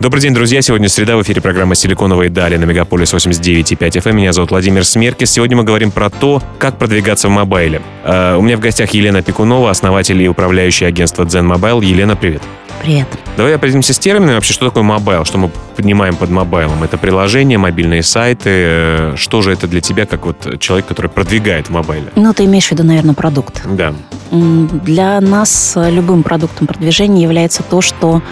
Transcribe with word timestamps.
Добрый 0.00 0.20
день, 0.20 0.34
друзья. 0.34 0.62
Сегодня 0.62 0.88
среда 0.88 1.16
в 1.16 1.22
эфире 1.22 1.40
программа 1.40 1.74
«Силиконовые 1.74 2.28
дали» 2.28 2.56
на 2.56 2.64
Мегаполис 2.64 3.12
89.5 3.14 3.78
FM. 3.78 4.10
Эм. 4.10 4.16
Меня 4.16 4.32
зовут 4.32 4.50
Владимир 4.50 4.84
Смеркис. 4.84 5.30
Сегодня 5.30 5.56
мы 5.56 5.64
говорим 5.64 5.90
про 5.90 6.10
то, 6.10 6.42
как 6.58 6.78
продвигаться 6.78 7.28
в 7.28 7.30
mobile 7.30 7.69
е. 7.69 7.82
Э, 8.04 8.36
у 8.38 8.42
меня 8.42 8.56
в 8.56 8.60
гостях 8.60 8.90
Елена 8.90 9.22
Пикунова, 9.22 9.70
основатель 9.70 10.20
и 10.20 10.28
управляющая 10.28 10.88
агентства 10.88 11.24
Zen 11.24 11.46
Mobile. 11.46 11.84
Елена, 11.84 12.16
привет. 12.16 12.42
Привет. 12.82 13.06
Давай 13.36 13.54
определимся 13.54 13.94
с 13.94 13.98
терминами 13.98 14.34
вообще, 14.34 14.52
что 14.52 14.66
такое 14.66 14.82
mobile, 14.82 15.24
что 15.24 15.38
мы 15.38 15.50
понимаем 15.76 16.16
под 16.16 16.30
mobile 16.30 16.65
ом. 16.65 16.82
Это 16.82 16.98
приложения, 16.98 17.58
мобильные 17.58 18.02
сайты. 18.02 18.50
Э, 18.50 19.14
что 19.16 19.40
же 19.42 19.52
это 19.52 19.68
для 19.68 19.80
тебя, 19.80 20.06
как 20.06 20.26
вот 20.26 20.58
человек, 20.58 20.86
который 20.86 21.08
продвигает 21.08 21.68
в 21.68 21.70
mobile 21.70 22.00
е? 22.00 22.10
Ну, 22.16 22.32
ты 22.32 22.44
имеешь 22.46 22.66
в 22.66 22.72
виду, 22.72 22.82
наверное, 22.82 23.14
продукт. 23.14 23.62
Да. 23.64 23.94
Для 24.32 25.20
нас 25.20 25.74
любым 25.76 26.24
продуктом 26.24 26.66
продвижения 26.66 27.22
является 27.22 27.62
то, 27.62 27.82
что 27.82 28.22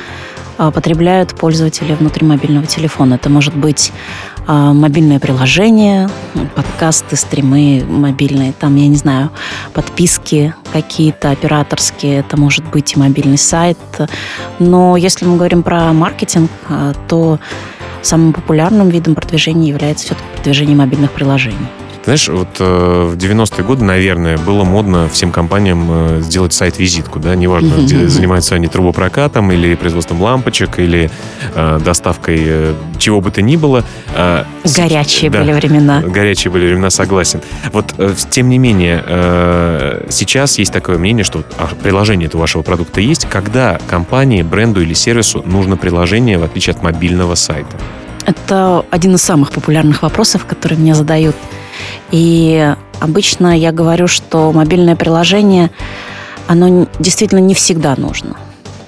потребляют 0.70 1.34
пользователи 1.34 1.94
внутри 1.94 2.26
мобильного 2.26 2.66
телефона. 2.66 3.14
Это 3.14 3.30
может 3.30 3.56
быть 3.56 3.92
а, 4.46 4.74
мобильное 4.74 5.18
приложение, 5.18 6.10
подкасты, 6.54 7.16
стримы 7.16 7.82
мобильные, 7.88 8.52
там, 8.52 8.76
я 8.76 8.88
не 8.88 8.96
знаю, 8.96 9.30
подписки 9.72 10.52
какие-то 10.72 11.30
операторские, 11.30 12.18
это 12.18 12.36
может 12.36 12.64
быть 12.66 12.94
и 12.94 12.98
мобильный 12.98 13.38
сайт. 13.38 13.78
Но 14.58 14.96
если 14.96 15.24
мы 15.24 15.36
говорим 15.36 15.62
про 15.62 15.92
маркетинг, 15.92 16.50
а, 16.68 16.92
то 17.08 17.38
самым 18.02 18.32
популярным 18.32 18.88
видом 18.88 19.14
продвижения 19.14 19.68
является 19.68 20.06
все-таки 20.06 20.28
продвижение 20.34 20.76
мобильных 20.76 21.12
приложений. 21.12 21.68
Знаешь, 22.04 22.28
вот 22.28 22.48
э, 22.58 23.10
в 23.12 23.16
90-е 23.16 23.62
годы, 23.62 23.84
наверное, 23.84 24.38
было 24.38 24.64
модно 24.64 25.08
всем 25.08 25.30
компаниям 25.30 25.86
э, 25.90 26.20
сделать 26.22 26.54
сайт-визитку, 26.54 27.18
да, 27.18 27.34
неважно, 27.34 27.74
где 27.82 28.08
занимаются 28.08 28.54
они 28.54 28.68
трубопрокатом 28.68 29.52
или 29.52 29.74
производством 29.74 30.22
лампочек, 30.22 30.78
или 30.78 31.10
э, 31.54 31.80
доставкой 31.84 32.38
э, 32.40 32.74
чего 32.98 33.20
бы 33.20 33.30
то 33.30 33.42
ни 33.42 33.56
было. 33.56 33.84
Э, 34.14 34.44
горячие 34.64 35.30
да, 35.30 35.40
были 35.40 35.52
времена. 35.52 36.00
Горячие 36.00 36.50
были 36.50 36.68
времена, 36.68 36.88
согласен. 36.88 37.42
Вот, 37.70 37.94
э, 37.98 38.14
тем 38.30 38.48
не 38.48 38.56
менее, 38.56 39.04
э, 39.06 40.06
сейчас 40.08 40.58
есть 40.58 40.72
такое 40.72 40.96
мнение, 40.96 41.22
что 41.22 41.44
а, 41.58 41.68
приложение 41.82 42.28
этого 42.28 42.40
вашего 42.40 42.62
продукта 42.62 43.02
есть, 43.02 43.26
когда 43.26 43.78
компании, 43.88 44.42
бренду 44.42 44.80
или 44.80 44.94
сервису 44.94 45.42
нужно 45.44 45.76
приложение, 45.76 46.38
в 46.38 46.44
отличие 46.44 46.72
от 46.72 46.82
мобильного 46.82 47.34
сайта. 47.34 47.76
Это 48.24 48.84
один 48.90 49.14
из 49.16 49.22
самых 49.22 49.50
популярных 49.50 50.02
вопросов, 50.02 50.46
которые 50.46 50.78
мне 50.78 50.94
задают 50.94 51.36
и 52.10 52.74
обычно 53.00 53.56
я 53.56 53.72
говорю, 53.72 54.06
что 54.06 54.52
мобильное 54.52 54.96
приложение, 54.96 55.70
оно 56.46 56.86
действительно 56.98 57.40
не 57.40 57.54
всегда 57.54 57.94
нужно. 57.96 58.36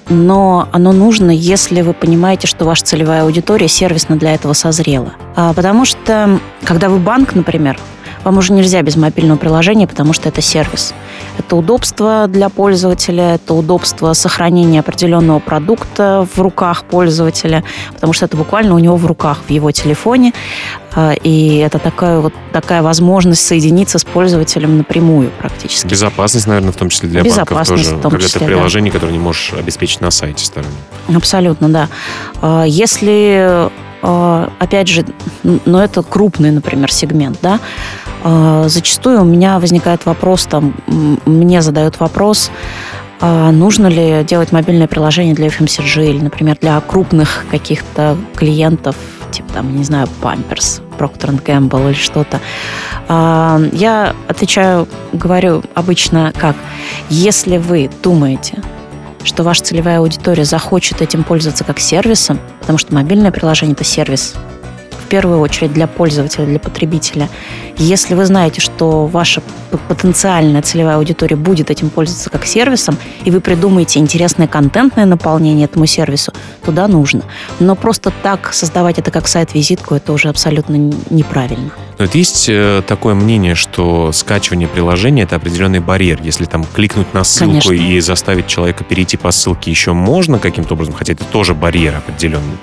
Но 0.08 0.68
оно 0.72 0.92
нужно, 0.92 1.30
если 1.30 1.80
вы 1.80 1.94
понимаете, 1.94 2.46
что 2.46 2.64
ваша 2.64 2.84
целевая 2.84 3.22
аудитория 3.22 3.68
сервисно 3.68 4.16
для 4.16 4.34
этого 4.34 4.52
созрела. 4.52 5.12
А, 5.36 5.52
потому 5.54 5.84
что, 5.84 6.40
когда 6.64 6.88
вы 6.88 6.98
банк, 6.98 7.34
например, 7.34 7.78
вам 8.24 8.38
уже 8.38 8.52
нельзя 8.52 8.82
без 8.82 8.96
мобильного 8.96 9.38
приложения, 9.38 9.86
потому 9.86 10.12
что 10.12 10.28
это 10.28 10.40
сервис. 10.40 10.94
Это 11.38 11.56
удобство 11.56 12.26
для 12.28 12.48
пользователя, 12.48 13.34
это 13.34 13.54
удобство 13.54 14.12
сохранения 14.12 14.80
определенного 14.80 15.38
продукта 15.38 16.26
в 16.34 16.40
руках 16.40 16.84
пользователя, 16.84 17.64
потому 17.94 18.12
что 18.12 18.26
это 18.26 18.36
буквально 18.36 18.74
у 18.74 18.78
него 18.78 18.96
в 18.96 19.06
руках, 19.06 19.40
в 19.46 19.50
его 19.50 19.70
телефоне. 19.70 20.32
А, 20.94 21.12
и 21.12 21.56
это 21.56 21.78
такая 21.78 22.20
вот 22.20 22.34
такая 22.52 22.82
возможность 22.82 23.44
соединиться 23.46 23.98
с 23.98 24.04
пользователем 24.04 24.76
напрямую 24.76 25.30
практически. 25.38 25.86
Безопасность, 25.86 26.46
наверное, 26.46 26.72
в 26.72 26.76
том 26.76 26.90
числе 26.90 27.08
для 27.08 27.24
банков 27.24 27.66
тоже. 27.66 27.96
В 27.96 28.02
том 28.02 28.10
когда 28.10 28.26
числе, 28.26 28.40
это 28.40 28.46
приложение, 28.46 28.92
да. 28.92 28.98
которое 28.98 29.12
не 29.12 29.18
можешь 29.18 29.52
обеспечить 29.54 30.00
на 30.00 30.10
сайте 30.10 30.44
стороны. 30.44 30.72
Абсолютно, 31.14 31.68
да. 31.68 31.88
А, 32.40 32.64
если 32.64 33.70
а, 34.02 34.52
опять 34.58 34.88
же, 34.88 35.04
но 35.42 35.82
это 35.82 36.02
крупный, 36.02 36.50
например, 36.50 36.92
сегмент, 36.92 37.38
да, 37.40 37.60
зачастую 38.24 39.22
у 39.22 39.24
меня 39.24 39.58
возникает 39.58 40.06
вопрос, 40.06 40.46
там, 40.46 40.74
мне 41.26 41.62
задают 41.62 42.00
вопрос, 42.00 42.50
а 43.20 43.52
нужно 43.52 43.86
ли 43.86 44.24
делать 44.24 44.52
мобильное 44.52 44.88
приложение 44.88 45.34
для 45.34 45.46
FMCG 45.46 46.10
или, 46.10 46.20
например, 46.20 46.56
для 46.60 46.80
крупных 46.80 47.44
каких-то 47.50 48.16
клиентов, 48.34 48.96
типа, 49.30 49.52
там, 49.54 49.76
не 49.76 49.84
знаю, 49.84 50.08
Pampers, 50.20 50.82
Procter 50.98 51.42
Gamble 51.42 51.90
или 51.90 51.94
что-то. 51.94 52.40
Я 53.08 54.14
отвечаю, 54.28 54.88
говорю 55.12 55.62
обычно 55.74 56.32
как, 56.36 56.56
если 57.08 57.58
вы 57.58 57.90
думаете, 58.02 58.62
что 59.24 59.44
ваша 59.44 59.62
целевая 59.62 59.98
аудитория 59.98 60.44
захочет 60.44 61.00
этим 61.00 61.22
пользоваться 61.22 61.62
как 61.62 61.78
сервисом, 61.78 62.40
потому 62.60 62.78
что 62.78 62.92
мобильное 62.92 63.30
приложение– 63.30 63.74
это 63.76 63.84
сервис 63.84 64.34
первую 65.12 65.40
очередь 65.40 65.74
для 65.74 65.86
пользователя, 65.86 66.46
для 66.46 66.58
потребителя. 66.58 67.28
Если 67.76 68.14
вы 68.14 68.24
знаете, 68.24 68.62
что 68.62 69.04
ваша 69.04 69.42
потенциальная 69.86 70.62
целевая 70.62 70.96
аудитория 70.96 71.36
будет 71.36 71.70
этим 71.70 71.90
пользоваться 71.90 72.30
как 72.30 72.46
сервисом, 72.46 72.96
и 73.26 73.30
вы 73.30 73.42
придумаете 73.42 73.98
интересное 73.98 74.46
контентное 74.46 75.04
наполнение 75.04 75.66
этому 75.66 75.84
сервису, 75.84 76.32
туда 76.64 76.88
нужно. 76.88 77.24
Но 77.60 77.76
просто 77.76 78.10
так 78.22 78.54
создавать 78.54 78.98
это 78.98 79.10
как 79.10 79.28
сайт-визитку, 79.28 79.94
это 79.94 80.14
уже 80.14 80.30
абсолютно 80.30 80.76
неправильно. 81.10 81.72
Но 81.98 82.06
вот 82.06 82.14
есть 82.14 82.46
э, 82.48 82.82
такое 82.86 83.12
мнение, 83.12 83.54
что 83.54 84.12
скачивание 84.12 84.66
приложения 84.66 85.24
это 85.24 85.36
определенный 85.36 85.80
барьер. 85.80 86.20
Если 86.22 86.46
там 86.46 86.64
кликнуть 86.64 87.12
на 87.12 87.22
ссылку 87.22 87.68
Конечно. 87.68 87.72
и 87.72 88.00
заставить 88.00 88.46
человека 88.46 88.82
перейти 88.82 89.18
по 89.18 89.30
ссылке 89.30 89.70
еще 89.70 89.92
можно 89.92 90.38
каким-то 90.38 90.72
образом, 90.72 90.94
хотя 90.94 91.12
это 91.12 91.24
тоже 91.24 91.52
барьер 91.54 91.96
определенный, 91.96 92.56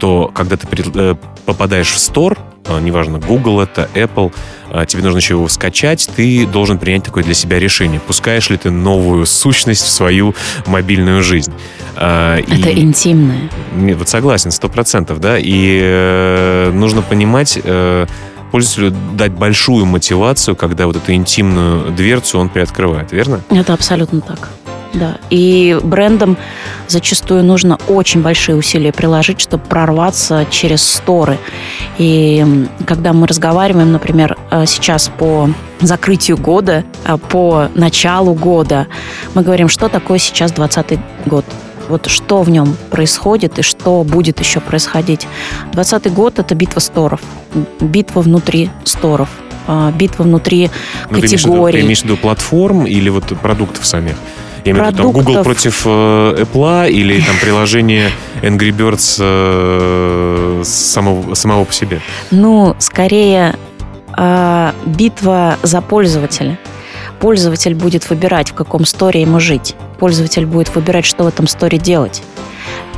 то 0.00 0.30
когда 0.34 0.56
ты 0.56 0.66
э, 0.72 1.14
попадаешь 1.44 1.92
в 1.92 1.98
стор, 1.98 2.36
э, 2.66 2.80
неважно, 2.80 3.18
Google 3.18 3.60
это, 3.60 3.88
Apple, 3.94 4.34
тебе 4.86 5.02
нужно 5.02 5.18
еще 5.18 5.34
его 5.34 5.48
скачать, 5.48 6.08
ты 6.14 6.46
должен 6.46 6.78
принять 6.78 7.02
такое 7.02 7.24
для 7.24 7.34
себя 7.34 7.58
решение. 7.58 7.98
Пускаешь 7.98 8.50
ли 8.50 8.56
ты 8.56 8.70
новую 8.70 9.26
сущность 9.26 9.82
в 9.82 9.88
свою 9.88 10.34
мобильную 10.66 11.24
жизнь? 11.24 11.52
Это 11.96 12.40
и, 12.46 12.80
интимное. 12.80 13.50
Вот 13.72 14.08
согласен, 14.08 14.52
сто 14.52 14.68
процентов, 14.68 15.20
да. 15.20 15.38
И 15.38 15.80
э, 15.82 16.70
нужно 16.72 17.02
понимать, 17.02 17.58
э, 17.62 18.06
пользователю 18.50 18.96
дать 19.14 19.32
большую 19.32 19.86
мотивацию, 19.86 20.56
когда 20.56 20.86
вот 20.86 20.96
эту 20.96 21.12
интимную 21.12 21.90
дверцу 21.90 22.38
он 22.38 22.48
приоткрывает, 22.48 23.12
верно? 23.12 23.40
Это 23.50 23.74
абсолютно 23.74 24.20
так. 24.20 24.50
Да. 24.92 25.18
И 25.30 25.78
брендам 25.82 26.36
зачастую 26.88 27.44
нужно 27.44 27.78
очень 27.88 28.22
большие 28.22 28.56
усилия 28.56 28.92
приложить, 28.92 29.40
чтобы 29.40 29.62
прорваться 29.64 30.46
через 30.50 30.82
сторы. 30.82 31.38
И 31.98 32.44
когда 32.86 33.12
мы 33.12 33.26
разговариваем, 33.26 33.92
например, 33.92 34.36
э, 34.50 34.66
сейчас 34.66 35.10
по 35.16 35.48
закрытию 35.80 36.36
года, 36.36 36.84
э, 37.04 37.16
по 37.16 37.68
началу 37.74 38.34
года, 38.34 38.88
мы 39.34 39.42
говорим, 39.42 39.68
что 39.68 39.88
такое 39.88 40.18
сейчас 40.18 40.52
2020 40.52 40.98
год 41.26 41.44
вот 41.88 42.06
что 42.06 42.42
в 42.42 42.50
нем 42.50 42.76
происходит 42.90 43.58
и 43.58 43.62
что 43.62 44.04
будет 44.04 44.38
еще 44.38 44.60
происходить. 44.60 45.26
2020 45.72 46.12
год– 46.12 46.34
это 46.38 46.54
битва 46.54 46.78
сторов, 46.78 47.20
битва 47.80 48.20
внутри 48.20 48.70
сторов, 48.84 49.28
а, 49.66 49.90
битва 49.90 50.22
внутри 50.22 50.70
ну, 51.10 51.20
категорий. 51.20 51.80
Ты 51.80 51.84
имеешь 51.84 52.00
в 52.00 52.04
виду 52.04 52.16
платформ 52.16 52.86
или 52.86 53.08
вот 53.08 53.24
продуктов 53.40 53.84
самих? 53.84 54.14
Я 54.70 54.78
имею 54.78 54.86
в 54.86 54.94
виду 54.94 55.02
там 55.02 55.12
Google 55.12 55.42
против 55.42 55.82
э, 55.86 55.88
Apple 56.44 56.90
или 56.90 57.20
там 57.20 57.36
приложение 57.40 58.10
Angry 58.42 58.70
Birds 58.70 59.18
э, 59.20 60.62
самого, 60.64 61.34
самого 61.34 61.64
по 61.64 61.72
себе? 61.72 62.00
Ну, 62.30 62.74
скорее 62.78 63.56
э, 64.16 64.72
битва 64.86 65.56
за 65.62 65.80
пользователя. 65.80 66.58
Пользователь 67.20 67.74
будет 67.74 68.08
выбирать, 68.08 68.50
в 68.50 68.54
каком 68.54 68.84
сторе 68.86 69.20
ему 69.20 69.40
жить 69.40 69.74
пользователь 70.00 70.46
будет 70.46 70.74
выбирать, 70.74 71.04
что 71.04 71.24
в 71.24 71.26
этом 71.28 71.46
сторе 71.46 71.78
делать. 71.78 72.22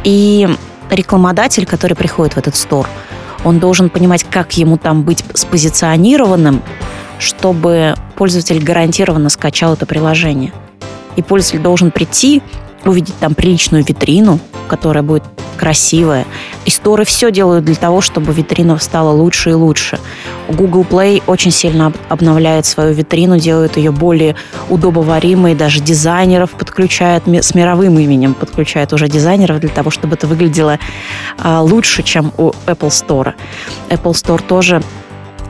И 0.04 0.48
рекламодатель, 0.88 1.66
который 1.66 1.94
приходит 1.94 2.34
в 2.34 2.38
этот 2.38 2.54
стор, 2.54 2.88
он 3.44 3.58
должен 3.58 3.90
понимать, 3.90 4.24
как 4.24 4.56
ему 4.56 4.76
там 4.78 5.02
быть 5.02 5.24
спозиционированным, 5.34 6.62
чтобы 7.18 7.96
пользователь 8.14 8.62
гарантированно 8.62 9.28
скачал 9.28 9.74
это 9.74 9.84
приложение. 9.84 10.52
И 11.16 11.22
пользователь 11.22 11.60
должен 11.60 11.90
прийти, 11.90 12.42
увидеть 12.84 13.18
там 13.18 13.34
приличную 13.34 13.84
витрину, 13.84 14.38
которая 14.68 15.02
будет 15.02 15.24
красивая. 15.56 16.26
И 16.64 16.70
сторы 16.70 17.04
все 17.04 17.30
делают 17.30 17.64
для 17.64 17.76
того, 17.76 18.00
чтобы 18.00 18.32
витрина 18.32 18.78
стала 18.78 19.10
лучше 19.10 19.50
и 19.50 19.52
лучше. 19.52 20.00
Google 20.48 20.82
Play 20.82 21.22
очень 21.26 21.52
сильно 21.52 21.92
обновляет 22.08 22.66
свою 22.66 22.92
витрину, 22.94 23.38
делает 23.38 23.76
ее 23.76 23.92
более 23.92 24.34
удобоваримой, 24.70 25.54
даже 25.54 25.80
дизайнеров 25.80 26.50
подключает, 26.50 27.24
с 27.28 27.54
мировым 27.54 27.98
именем 27.98 28.34
подключает 28.34 28.92
уже 28.92 29.08
дизайнеров 29.08 29.60
для 29.60 29.68
того, 29.68 29.90
чтобы 29.90 30.14
это 30.14 30.26
выглядело 30.26 30.80
а, 31.38 31.62
лучше, 31.62 32.02
чем 32.02 32.32
у 32.38 32.50
Apple 32.66 32.88
Store. 32.88 33.34
Apple 33.88 34.12
Store 34.12 34.42
тоже 34.44 34.82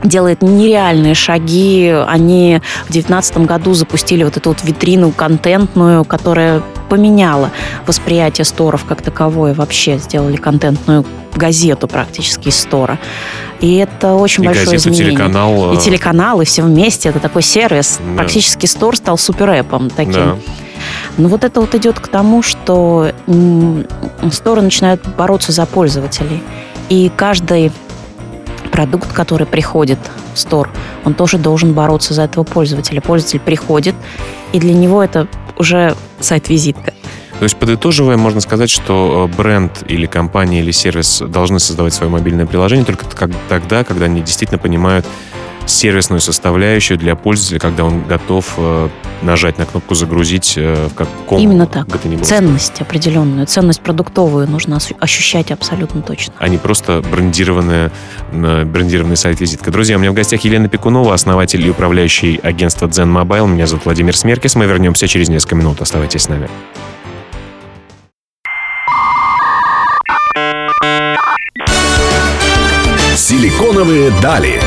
делает 0.03 0.41
нереальные 0.41 1.15
шаги. 1.15 1.93
Они 2.07 2.61
в 2.85 2.91
2019 2.91 3.37
году 3.39 3.73
запустили 3.73 4.23
вот 4.23 4.37
эту 4.37 4.49
вот 4.49 4.63
витрину 4.63 5.11
контентную, 5.11 6.05
которая 6.05 6.61
поменяла 6.89 7.51
восприятие 7.87 8.45
сторов 8.45 8.85
как 8.85 9.01
таковое. 9.01 9.53
Вообще 9.53 9.97
сделали 9.97 10.35
контентную 10.35 11.05
газету 11.35 11.87
практически 11.87 12.49
из 12.49 12.59
стора. 12.59 12.99
И 13.59 13.77
это 13.77 14.13
очень 14.15 14.43
и 14.43 14.47
большое 14.47 14.65
газету, 14.65 14.89
изменение. 14.89 15.15
телеканал. 15.15 15.73
И 15.73 15.77
телеканал, 15.77 16.41
и 16.41 16.45
все 16.45 16.63
вместе. 16.63 17.09
Это 17.09 17.19
такой 17.19 17.41
сервис. 17.41 17.99
Да. 17.99 18.17
Практически 18.17 18.65
стор 18.65 18.97
стал 18.97 19.17
суперэпом 19.17 19.89
таким. 19.89 20.13
Да. 20.13 20.35
Но 21.17 21.29
вот 21.29 21.43
это 21.43 21.61
вот 21.61 21.73
идет 21.75 21.99
к 21.99 22.07
тому, 22.07 22.41
что 22.41 23.11
сторы 24.31 24.61
начинают 24.61 25.01
бороться 25.15 25.51
за 25.51 25.65
пользователей. 25.65 26.43
И 26.89 27.09
каждый 27.15 27.71
продукт, 28.73 29.13
который 29.13 29.45
приходит 29.45 29.99
в 30.33 30.39
стор, 30.39 30.71
он 31.05 31.13
тоже 31.13 31.37
должен 31.37 31.73
бороться 31.73 32.15
за 32.15 32.23
этого 32.23 32.43
пользователя. 32.43 33.01
Пользователь 33.01 33.39
приходит, 33.39 33.93
и 34.51 34.59
для 34.59 34.73
него 34.73 35.03
это 35.03 35.27
уже 35.59 35.95
сайт-визитка. 36.19 36.91
То 37.37 37.43
есть, 37.43 37.55
подытоживая, 37.57 38.17
можно 38.17 38.41
сказать, 38.41 38.71
что 38.71 39.29
э, 39.31 39.37
бренд 39.37 39.83
или 39.87 40.07
компания 40.07 40.61
или 40.61 40.71
сервис 40.71 41.21
должны 41.27 41.59
создавать 41.59 41.93
свое 41.93 42.11
мобильное 42.11 42.47
приложение 42.47 42.83
только 42.83 43.05
тогда, 43.47 43.83
когда 43.83 44.05
они 44.05 44.21
действительно 44.21 44.57
понимают 44.57 45.05
сервисную 45.65 46.19
составляющую 46.19 46.97
для 46.97 47.15
пользователя, 47.15 47.59
когда 47.59 47.85
он 47.85 48.03
готов 48.03 48.53
э, 48.57 48.89
нажать 49.21 49.57
на 49.57 49.65
кнопку 49.65 49.95
«Загрузить» 49.95 50.53
э, 50.57 50.87
в 50.89 50.93
каком 50.93 51.39
Именно 51.39 51.65
так. 51.67 51.87
бы 51.87 51.97
то 51.97 52.07
ни 52.07 52.15
было 52.15 52.25
Ценность 52.25 52.81
определенную, 52.81 53.47
ценность 53.47 53.81
продуктовую 53.81 54.47
нужно 54.49 54.79
ощущать 54.99 55.51
абсолютно 55.51 56.01
точно. 56.01 56.33
а 56.37 56.47
не 56.47 56.57
просто 56.57 57.01
брендированная, 57.09 57.91
э, 58.31 58.65
брендированный 58.65 59.17
сайт-визитка. 59.17 59.71
Друзья, 59.71 59.95
у 59.97 59.99
меня 59.99 60.11
в 60.11 60.15
гостях 60.15 60.41
Елена 60.41 60.67
Пекунова, 60.67 61.13
основатель 61.13 61.65
и 61.65 61.69
управляющий 61.69 62.39
агентства 62.43 62.87
Zen 62.87 63.11
Mobile. 63.11 63.47
Меня 63.47 63.67
зовут 63.67 63.85
Владимир 63.85 64.15
Смеркис. 64.17 64.55
Мы 64.55 64.65
вернемся 64.65 65.07
через 65.07 65.29
несколько 65.29 65.55
минут. 65.55 65.81
Оставайтесь 65.81 66.23
с 66.23 66.29
нами. 66.29 66.49
Силиконовые 73.15 74.11
дали. 74.21 74.59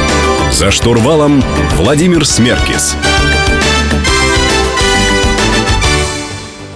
За 0.50 0.70
штурвалом 0.70 1.42
Владимир 1.76 2.24
Смеркис. 2.24 2.96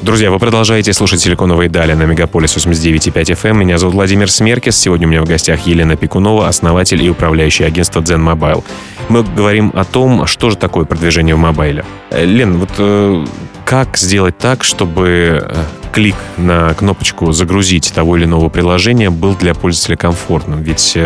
Друзья, 0.02 0.30
вы 0.30 0.38
продолжаете 0.38 0.92
слушать 0.92 1.20
«Силиконовые 1.20 1.68
дали» 1.68 1.92
на 1.92 2.02
Мегаполис 2.02 2.56
89.5 2.56 3.12
FM. 3.12 3.54
Меня 3.54 3.78
зовут 3.78 3.94
Владимир 3.94 4.30
Смеркис. 4.30 4.76
Сегодня 4.76 5.06
у 5.06 5.10
меня 5.10 5.22
в 5.22 5.26
гостях 5.26 5.66
Елена 5.66 5.96
Пекунова, 5.96 6.48
основатель 6.48 7.02
и 7.02 7.08
управляющий 7.08 7.64
агентства 7.64 8.00
Zen 8.00 8.20
Mobile. 8.20 8.64
Мы 9.08 9.22
говорим 9.22 9.72
о 9.74 9.84
том, 9.84 10.26
что 10.26 10.50
же 10.50 10.56
такое 10.56 10.84
продвижение 10.84 11.34
в 11.34 11.38
мобайле. 11.38 11.84
Э, 12.10 12.24
Лен, 12.24 12.58
вот 12.58 12.70
э, 12.78 13.24
как 13.64 13.96
сделать 13.96 14.36
так, 14.36 14.64
чтобы 14.64 15.46
э, 15.48 15.64
клик 15.92 16.16
на 16.36 16.74
кнопочку 16.74 17.32
«Загрузить» 17.32 17.92
того 17.94 18.16
или 18.16 18.24
иного 18.24 18.48
приложения 18.48 19.10
был 19.10 19.34
для 19.34 19.54
пользователя 19.54 19.96
комфортным? 19.96 20.62
Ведь 20.62 20.96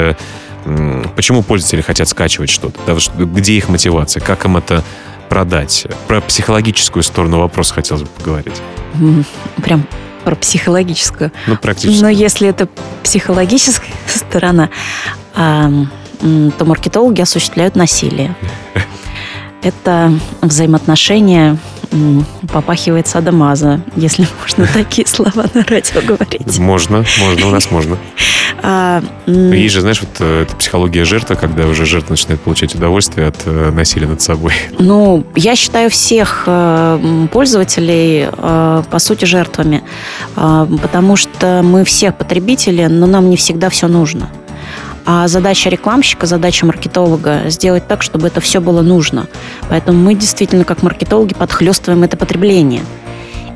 почему 1.17 1.43
пользователи 1.43 1.81
хотят 1.81 2.09
скачивать 2.09 2.51
что-то? 2.51 2.79
Да, 2.87 2.97
где 3.25 3.55
их 3.55 3.69
мотивация? 3.69 4.21
Как 4.21 4.45
им 4.45 4.57
это 4.57 4.83
продать? 5.29 5.87
Про 6.09 6.21
психологическую 6.21 7.03
сторону 7.03 7.41
вопроса 7.41 7.75
хотелось 7.75 8.03
бы 8.03 8.09
поговорить. 8.09 8.61
Прям 9.63 9.87
про 10.25 10.35
психологическую. 10.37 11.33
Ну, 11.47 11.57
практически. 11.57 12.03
Но 12.03 12.09
если 12.09 12.49
это 12.49 12.69
психологическая 13.03 13.93
сторона, 14.07 14.71
то 15.35 16.65
маркетологи 16.65 17.21
осуществляют 17.21 17.77
насилие. 17.77 18.35
Это 19.63 20.13
взаимоотношения 20.43 21.59
попахивает 22.53 23.07
садомаза, 23.07 23.81
если 23.97 24.27
можно 24.43 24.67
такие 24.73 25.07
слова 25.07 25.45
на 25.55 25.65
радио 25.65 26.01
говорить. 26.03 26.59
Можно, 26.59 27.05
можно, 27.21 27.47
у 27.47 27.51
нас 27.51 27.71
можно. 27.71 27.97
А, 28.63 29.03
Есть 29.27 29.75
же, 29.75 29.81
знаешь, 29.81 30.01
вот 30.01 30.17
э, 30.21 30.43
это 30.43 30.57
психология 30.57 31.05
жертвы, 31.05 31.37
когда 31.37 31.67
уже 31.67 31.85
жертва 31.87 32.13
начинает 32.13 32.41
получать 32.41 32.75
удовольствие 32.75 33.29
от 33.29 33.37
э, 33.47 33.71
насилия 33.71 34.07
над 34.07 34.21
собой. 34.23 34.53
Ну, 34.79 35.25
я 35.35 35.57
считаю 35.57 35.89
всех 35.91 36.45
э, 36.47 37.27
пользователей, 37.33 38.29
по 38.37 38.99
сути, 38.99 39.25
жертвами, 39.25 39.83
Э, 40.37 40.67
потому 40.83 41.17
что 41.17 41.63
мы 41.63 41.85
все 41.85 42.13
потребители, 42.13 42.87
но 42.87 43.07
нам 43.07 43.31
не 43.31 43.37
всегда 43.37 43.69
все 43.71 43.89
нужно. 43.89 44.29
А 45.07 45.29
задача 45.29 45.69
рекламщика, 45.69 46.27
задача 46.27 46.65
маркетолога 46.65 47.43
сделать 47.49 47.87
так, 47.87 48.03
чтобы 48.03 48.29
это 48.29 48.41
все 48.41 48.61
было 48.61 48.83
нужно. 48.83 49.27
Поэтому 49.69 49.99
мы 49.99 50.15
действительно, 50.15 50.65
как 50.65 50.83
маркетологи, 50.83 51.35
подхлестываем 51.35 52.03
это 52.05 52.17
потребление. 52.17 52.83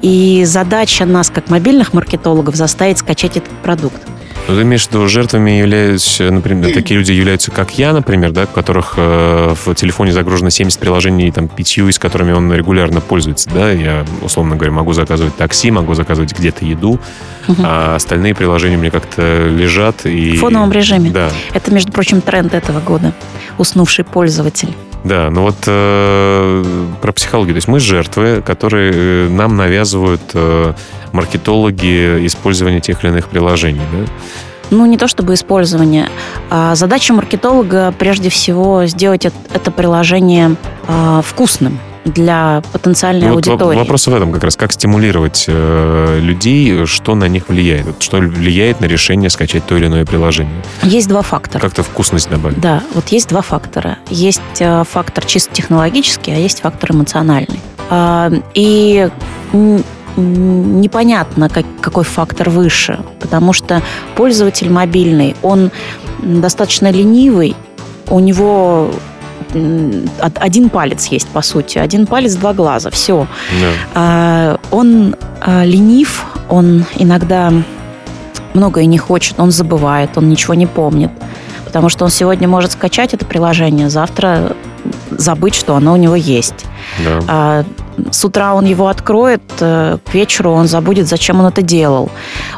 И 0.03 0.45
задача 0.45 1.05
нас, 1.05 1.31
как 1.31 1.49
мобильных 1.51 1.93
маркетологов, 1.93 2.55
заставить 2.55 2.99
скачать 2.99 3.37
этот 3.37 3.51
продукт. 3.63 4.08
Ну, 4.49 4.55
ты 4.57 4.63
имеешь 4.63 4.87
в 4.87 4.91
виду, 4.91 5.07
жертвами 5.09 5.51
являются, 5.51 6.31
например, 6.31 6.73
такие 6.73 6.99
люди 6.99 7.13
являются, 7.13 7.51
как 7.51 7.79
я, 7.79 7.93
например, 7.93 8.31
да, 8.33 8.45
у 8.45 8.47
которых 8.47 8.95
э, 8.97 9.55
в 9.65 9.75
телефоне 9.75 10.13
загружено 10.13 10.49
70 10.49 10.81
приложений, 10.81 11.33
там, 11.33 11.49
пятью, 11.49 11.89
из 11.89 11.99
которыми 11.99 12.33
он 12.33 12.51
регулярно 12.53 13.03
пользуется, 13.03 13.51
да, 13.51 13.71
я, 13.71 14.07
условно 14.23 14.57
говоря, 14.57 14.73
могу 14.73 14.95
заказывать 14.95 15.37
такси, 15.37 15.71
могу 15.71 15.93
заказывать 15.93 16.33
где-то 16.37 16.65
еду, 16.65 16.99
Мгм. 17.47 17.63
а 17.67 17.95
остальные 17.97 18.35
приложения 18.35 18.77
у 18.77 18.81
меня 18.81 18.91
как-то 18.91 19.49
лежат 19.49 20.07
и... 20.07 20.33
В 20.33 20.41
фоновом 20.41 20.73
режиме. 20.73 21.11
Да, 21.11 21.31
Это, 21.53 21.71
между 21.73 21.93
прочим, 21.93 22.23
тренд 22.23 22.55
этого 22.55 22.81
года. 22.81 23.13
Уснувший 23.59 24.05
пользователь. 24.05 24.75
Да, 25.05 25.31
ну 25.31 25.43
вот 25.43 25.57
э, 25.67 26.65
про 27.01 27.13
психологию. 27.13 27.55
То 27.55 27.59
есть 27.59 27.69
мы 27.69 27.81
жертвы, 27.81 28.43
которые 28.43 28.93
э, 28.95 29.29
нам 29.29 29.57
навязывают 29.57 30.21
э, 30.35 30.73
маркетологи 31.13 32.27
использование 32.27 32.81
тех 32.81 33.03
или 33.05 33.11
иных 33.11 33.29
приложений. 33.29 33.83
Да? 33.93 34.13
Ну, 34.71 34.85
не 34.87 34.99
то 34.99 35.09
чтобы 35.09 35.35
использование. 35.35 36.11
А 36.51 36.75
задача 36.75 37.15
маркетолога 37.15 37.95
прежде 37.99 38.29
всего 38.29 38.85
сделать 38.87 39.25
эт- 39.25 39.33
это 39.53 39.71
приложение 39.71 40.57
а, 40.87 41.23
вкусным 41.23 41.79
для 42.09 42.63
потенциальной 42.73 43.29
Ну, 43.29 43.35
вот 43.35 43.47
во- 43.47 43.53
аудитории. 43.53 43.79
вопрос 43.79 44.07
в 44.07 44.15
этом 44.15 44.33
как 44.33 44.45
раз. 44.45 44.57
Как 44.57 44.73
стимулировать 44.73 45.45
э, 45.49 46.19
людей, 46.21 46.87
что 46.87 47.15
на 47.15 47.29
них 47.29 47.49
влияет? 47.49 47.87
Вот 47.87 48.03
Что 48.03 48.19
влияет 48.19 48.81
на 48.81 48.87
решение 48.87 49.31
скачать 49.31 49.65
то 49.67 49.77
или 49.77 49.87
иное 49.87 50.05
приложение? 50.05 50.63
Есть 50.83 51.09
два 51.09 51.23
фактора. 51.23 51.61
Как-то 51.63 51.83
вкусность 51.83 52.29
добавить. 52.31 52.61
Да, 52.61 52.83
вот 52.95 53.09
есть 53.09 53.29
два 53.29 53.43
фактора. 53.43 53.99
Есть 54.11 54.41
э, 54.61 54.85
фактор 54.91 55.25
чисто 55.25 55.53
технологический, 55.55 56.33
а 56.33 56.37
есть 56.37 56.61
фактор 56.63 56.93
эмоциональный. 56.93 57.61
А, 57.91 58.31
И 58.55 59.09
непонятно, 60.17 61.49
как- 61.49 61.65
какой 61.81 62.05
фактор 62.05 62.51
выше, 62.51 62.99
потому 63.21 63.53
что 63.53 63.83
пользователь 64.17 64.71
мобильный, 64.71 65.37
он 65.43 65.71
достаточно 66.23 66.91
ленивый, 66.91 67.55
у 68.09 68.19
него 68.21 68.91
один 70.35 70.69
палец 70.69 71.07
есть, 71.07 71.29
по 71.29 71.43
сути. 71.43 71.79
Один 71.79 72.07
палец, 72.07 72.35
два 72.35 72.53
глаза. 72.53 72.91
Все. 72.91 73.27
Да. 73.61 73.69
А, 73.95 74.61
он 74.71 75.17
а, 75.41 75.65
ленив, 75.65 76.25
он 76.49 76.85
иногда 76.97 77.53
многое 78.55 78.87
не 78.87 78.99
хочет, 78.99 79.39
он 79.41 79.51
забывает, 79.51 80.17
он 80.17 80.29
ничего 80.29 80.55
не 80.55 80.67
помнит. 80.67 81.11
Потому 81.65 81.89
что 81.89 82.05
он 82.05 82.11
сегодня 82.11 82.49
может 82.49 82.73
скачать 82.73 83.15
это 83.15 83.27
приложение, 83.27 83.91
завтра 83.91 84.57
забыть, 85.11 85.55
что 85.55 85.77
оно 85.77 85.93
у 85.93 85.97
него 85.97 86.15
есть. 86.15 86.65
да. 87.27 87.65
С 88.11 88.25
утра 88.25 88.55
он 88.55 88.65
его 88.65 88.89
откроет, 88.89 89.43
э, 89.61 89.99
к 90.05 90.15
вечеру 90.15 90.53
он 90.53 90.67
забудет, 90.67 91.09
зачем 91.09 91.41
он 91.41 91.47
это 91.47 91.63
делал. 91.63 92.11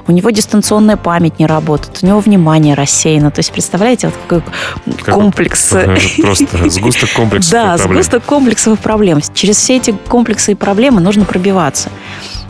У 0.07 0.13
него 0.13 0.31
дистанционная 0.31 0.97
память 0.97 1.39
не 1.39 1.47
работает, 1.47 1.99
у 2.03 2.07
него 2.07 2.21
внимание 2.21 2.75
рассеяно. 2.75 3.31
То 3.31 3.41
есть, 3.41 3.53
представляете, 3.53 4.09
вот 4.09 4.43
какой 4.43 4.95
Как- 5.03 5.15
комплекс 5.15 5.75
Просто 6.21 6.47
сгусток 6.71 7.11
комплексов 7.13 7.53
да, 7.53 7.79
сгусток 7.79 8.25
комплексов 8.25 8.79
и 8.79 8.83
проблем. 8.83 9.21
Через 9.35 9.57
все 9.57 9.77
эти 9.77 9.95
комплексы 10.09 10.53
и 10.53 10.55
проблемы 10.55 11.01
нужно 11.01 11.25
пробиваться. 11.25 11.91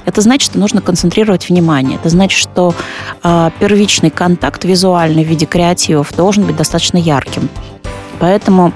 Это 0.05 0.23
значит, 0.23 0.51
что 0.51 0.59
нужно 0.59 0.81
концентрировать 0.81 1.49
внимание. 1.49 1.97
Это 1.97 2.09
значит, 2.09 2.39
что 2.39 2.75
э, 3.23 3.51
первичный 3.61 4.11
контакт 4.11 4.65
визуальный 4.65 5.25
в 5.25 5.29
виде 5.29 5.47
креативов 5.47 6.13
должен 6.17 6.45
быть 6.45 6.57
достаточно 6.57 6.99
ярким. 6.99 7.49
Поэтому 8.19 8.73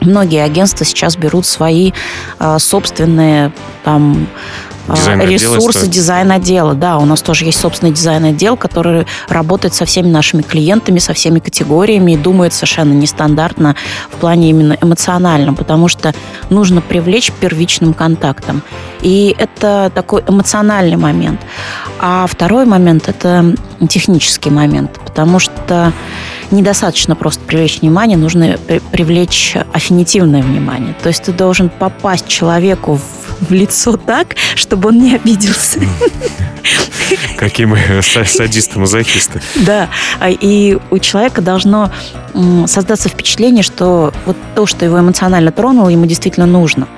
многие 0.00 0.42
агентства 0.42 0.84
сейчас 0.84 1.16
берут 1.16 1.46
свои 1.46 1.92
э, 2.38 2.56
собственные 2.58 3.52
там 3.84 4.28
Дизайн 4.94 5.20
ресурсы 5.20 5.86
дизайн-отдела. 5.86 6.74
Да, 6.74 6.98
у 6.98 7.04
нас 7.04 7.20
тоже 7.20 7.44
есть 7.44 7.60
собственный 7.60 7.92
дизайн-отдел, 7.92 8.56
который 8.56 9.06
работает 9.28 9.74
со 9.74 9.84
всеми 9.84 10.08
нашими 10.08 10.42
клиентами, 10.42 10.98
со 10.98 11.12
всеми 11.12 11.40
категориями 11.40 12.12
и 12.12 12.16
думает 12.16 12.54
совершенно 12.54 12.92
нестандартно 12.94 13.76
в 14.10 14.16
плане 14.16 14.50
именно 14.50 14.76
эмоциональном, 14.80 15.56
потому 15.56 15.88
что 15.88 16.14
нужно 16.48 16.80
привлечь 16.80 17.32
первичным 17.32 17.92
контактом. 17.92 18.62
И 19.02 19.34
это 19.38 19.92
такой 19.94 20.22
эмоциональный 20.26 20.96
момент. 20.96 21.40
А 22.00 22.26
второй 22.26 22.64
момент– 22.64 23.04
это 23.08 23.54
технический 23.88 24.50
момент, 24.50 24.98
потому 25.04 25.38
что 25.38 25.92
недостаточно 26.50 27.16
просто 27.16 27.42
привлечь 27.44 27.80
внимание, 27.80 28.16
нужно 28.16 28.58
привлечь 28.92 29.56
аффинитивное 29.72 30.42
внимание. 30.42 30.94
То 31.02 31.08
есть 31.08 31.24
ты 31.24 31.32
должен 31.32 31.68
попасть 31.68 32.28
человеку 32.28 32.94
в, 32.96 33.48
в 33.48 33.52
лицо 33.52 33.96
так, 33.96 34.36
чтобы 34.54 34.88
он 34.88 34.98
не 34.98 35.14
обиделся. 35.16 35.80
Какие 37.36 37.66
мы 37.66 37.78
садисты-мазохисты. 38.02 39.40
Да, 39.56 39.88
а 40.20 40.30
и 40.30 40.78
у 40.90 40.98
человека 40.98 41.40
должно 41.40 41.90
создаться 42.66 43.08
впечатление, 43.08 43.62
что 43.62 44.12
вот 44.26 44.36
то, 44.54 44.66
что 44.66 44.84
его 44.84 45.00
эмоционально 45.00 45.52
тронуло, 45.52 45.88
ему 45.88 46.06
действительно 46.06 46.46
нужно. 46.46 46.88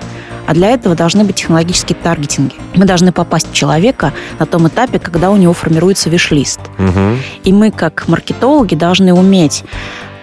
А 0.50 0.52
для 0.52 0.70
этого 0.70 0.96
должны 0.96 1.22
быть 1.22 1.36
технологические 1.36 1.96
таргетинги. 2.02 2.54
Мы 2.74 2.84
должны 2.84 3.12
попасть 3.12 3.48
в 3.52 3.54
человека 3.54 4.12
на 4.40 4.46
том 4.46 4.66
этапе, 4.66 4.98
когда 4.98 5.30
у 5.30 5.36
него 5.36 5.52
формируется 5.52 6.10
виш-лист. 6.10 6.58
Угу. 6.76 7.18
И 7.44 7.52
мы, 7.52 7.70
как 7.70 8.08
маркетологи, 8.08 8.74
должны 8.74 9.14
уметь 9.14 9.62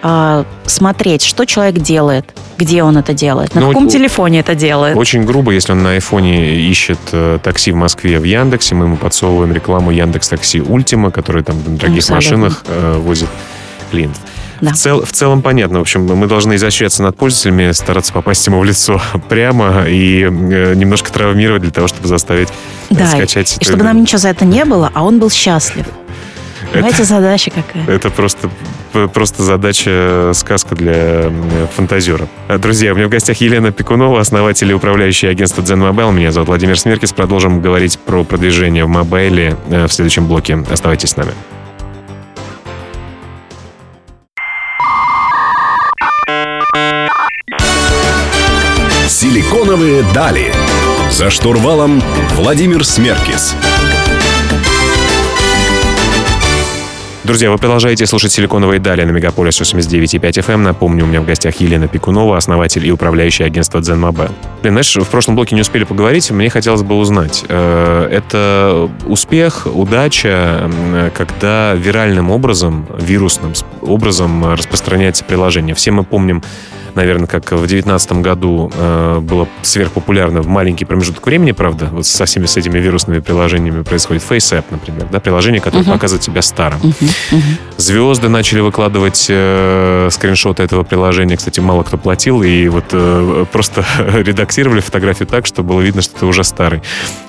э, 0.02 0.44
смотреть, 0.66 1.22
что 1.22 1.46
человек 1.46 1.76
делает, 1.76 2.26
где 2.58 2.82
он 2.82 2.98
это 2.98 3.14
делает, 3.14 3.54
на 3.54 3.62
ну, 3.62 3.68
каком 3.68 3.88
телефоне 3.88 4.40
это 4.40 4.54
делает. 4.54 4.98
Очень 4.98 5.24
грубо, 5.24 5.52
если 5.52 5.72
он 5.72 5.82
на 5.82 5.92
айфоне 5.92 6.56
ищет 6.56 6.98
э, 7.12 7.38
такси 7.42 7.72
в 7.72 7.76
Москве 7.76 8.18
в 8.18 8.24
Яндексе, 8.24 8.74
мы 8.74 8.84
ему 8.84 8.98
подсовываем 8.98 9.54
рекламу 9.54 9.92
Яндекс 9.92 10.28
Такси 10.28 10.60
Ультима, 10.60 11.10
который 11.10 11.42
там 11.42 11.56
на 11.66 11.78
дорогих 11.78 12.00
Абсолютно. 12.00 12.14
машинах 12.14 12.64
э, 12.66 12.98
возит 12.98 13.30
клиентов. 13.90 14.20
Да. 14.60 14.72
В, 14.72 14.76
цел, 14.76 15.04
в 15.04 15.12
целом 15.12 15.42
понятно. 15.42 15.78
В 15.78 15.82
общем, 15.82 16.04
мы 16.04 16.26
должны 16.26 16.56
изощряться 16.56 17.02
над 17.02 17.16
пользователями, 17.16 17.70
стараться 17.72 18.12
попасть 18.12 18.46
ему 18.46 18.58
в 18.58 18.64
лицо 18.64 19.00
прямо 19.28 19.84
и 19.86 20.22
э, 20.22 20.74
немножко 20.74 21.12
травмировать 21.12 21.62
для 21.62 21.70
того, 21.70 21.86
чтобы 21.88 22.08
заставить 22.08 22.48
э, 22.90 22.94
да, 22.94 23.06
скачать. 23.06 23.56
И, 23.56 23.60
и 23.60 23.64
чтобы 23.64 23.84
нам 23.84 24.00
ничего 24.00 24.18
за 24.18 24.28
это 24.28 24.44
не 24.44 24.64
было, 24.64 24.90
а 24.94 25.04
он 25.04 25.18
был 25.18 25.30
счастлив. 25.30 25.86
Понимаете, 26.72 27.04
задача 27.04 27.50
какая? 27.50 27.86
Это 27.88 28.10
просто, 28.10 28.50
просто 29.14 29.42
задача, 29.42 29.90
э, 29.90 30.32
сказка 30.34 30.74
для 30.74 31.32
фантазера. 31.74 32.28
Друзья, 32.58 32.92
у 32.92 32.96
меня 32.96 33.06
в 33.06 33.10
гостях 33.10 33.38
Елена 33.38 33.70
Пекунова, 33.70 34.20
основатель 34.20 34.70
и 34.70 34.74
управляющий 34.74 35.28
агентства 35.28 35.62
Zen 35.62 35.88
Mobile. 35.88 36.12
Меня 36.12 36.32
зовут 36.32 36.48
Владимир 36.48 36.78
Смеркис. 36.78 37.12
Продолжим 37.12 37.62
говорить 37.62 37.98
про 37.98 38.24
продвижение 38.24 38.84
в 38.84 38.88
мобайле 38.88 39.56
в 39.68 39.88
следующем 39.88 40.26
блоке. 40.26 40.58
Оставайтесь 40.70 41.10
с 41.10 41.16
нами. 41.16 41.32
Силиконовые 49.20 50.04
дали. 50.14 50.52
За 51.10 51.28
штурвалом 51.28 52.00
Владимир 52.36 52.84
Смеркис. 52.84 53.56
Друзья, 57.24 57.50
вы 57.50 57.58
продолжаете 57.58 58.06
слушать 58.06 58.30
«Силиконовые 58.30 58.78
дали» 58.78 59.02
на 59.02 59.10
Мегаполис 59.10 59.60
89.5 59.60 60.20
FM. 60.20 60.52
Эм. 60.52 60.62
Напомню, 60.62 61.02
у 61.02 61.08
меня 61.08 61.20
в 61.20 61.26
гостях 61.26 61.56
Елена 61.56 61.88
Пикунова, 61.88 62.36
основатель 62.36 62.86
и 62.86 62.92
управляющий 62.92 63.42
агентства 63.42 63.80
Zen 63.80 63.98
Mobile. 63.98 64.30
Блин, 64.62 64.74
знаешь, 64.74 64.94
в 64.94 65.08
прошлом 65.08 65.34
блоке 65.34 65.56
не 65.56 65.62
успели 65.62 65.82
поговорить, 65.82 66.30
мне 66.30 66.48
хотелось 66.48 66.82
бы 66.82 66.94
узнать. 66.94 67.44
Э, 67.48 68.08
это 68.08 68.88
успех, 69.04 69.66
удача, 69.66 70.70
когда 71.16 71.74
виральным 71.74 72.30
образом, 72.30 72.86
вирусным 72.96 73.52
образом 73.82 74.54
распространяется 74.54 75.24
приложение. 75.24 75.74
Все 75.74 75.90
мы 75.90 76.04
помним 76.04 76.40
наверное, 76.98 77.26
как 77.26 77.52
в 77.52 77.58
2019 77.58 78.12
году 78.12 78.70
э, 78.74 79.20
было 79.20 79.48
сверхпопулярно 79.62 80.42
в 80.42 80.48
маленький 80.48 80.84
промежуток 80.84 81.24
времени, 81.24 81.52
правда, 81.52 81.88
вот 81.92 82.06
со 82.06 82.24
всеми 82.24 82.46
с 82.46 82.56
этими 82.56 82.78
вирусными 82.78 83.20
приложениями 83.20 83.82
происходит 83.82 84.22
FaceApp, 84.28 84.64
например, 84.70 85.06
да, 85.10 85.20
приложение, 85.20 85.60
которое 85.60 85.84
uh-huh. 85.84 85.92
показывает 85.92 86.22
тебя 86.22 86.42
старым. 86.42 86.80
Uh-huh. 86.80 87.10
Uh-huh. 87.30 87.40
Звезды 87.78 88.28
начали 88.28 88.58
выкладывать 88.58 89.26
э, 89.28 90.08
скриншоты 90.10 90.64
этого 90.64 90.82
приложения, 90.82 91.36
кстати, 91.36 91.60
мало 91.60 91.84
кто 91.84 91.96
платил, 91.96 92.42
и 92.42 92.66
вот 92.66 92.86
э, 92.90 93.44
просто 93.52 93.84
редактировали 93.98 94.80
фотографию 94.80 95.28
так, 95.28 95.46
что 95.46 95.62
было 95.62 95.80
видно, 95.80 96.02
что 96.02 96.18
ты 96.18 96.26
уже 96.26 96.42
старый. 96.42 96.82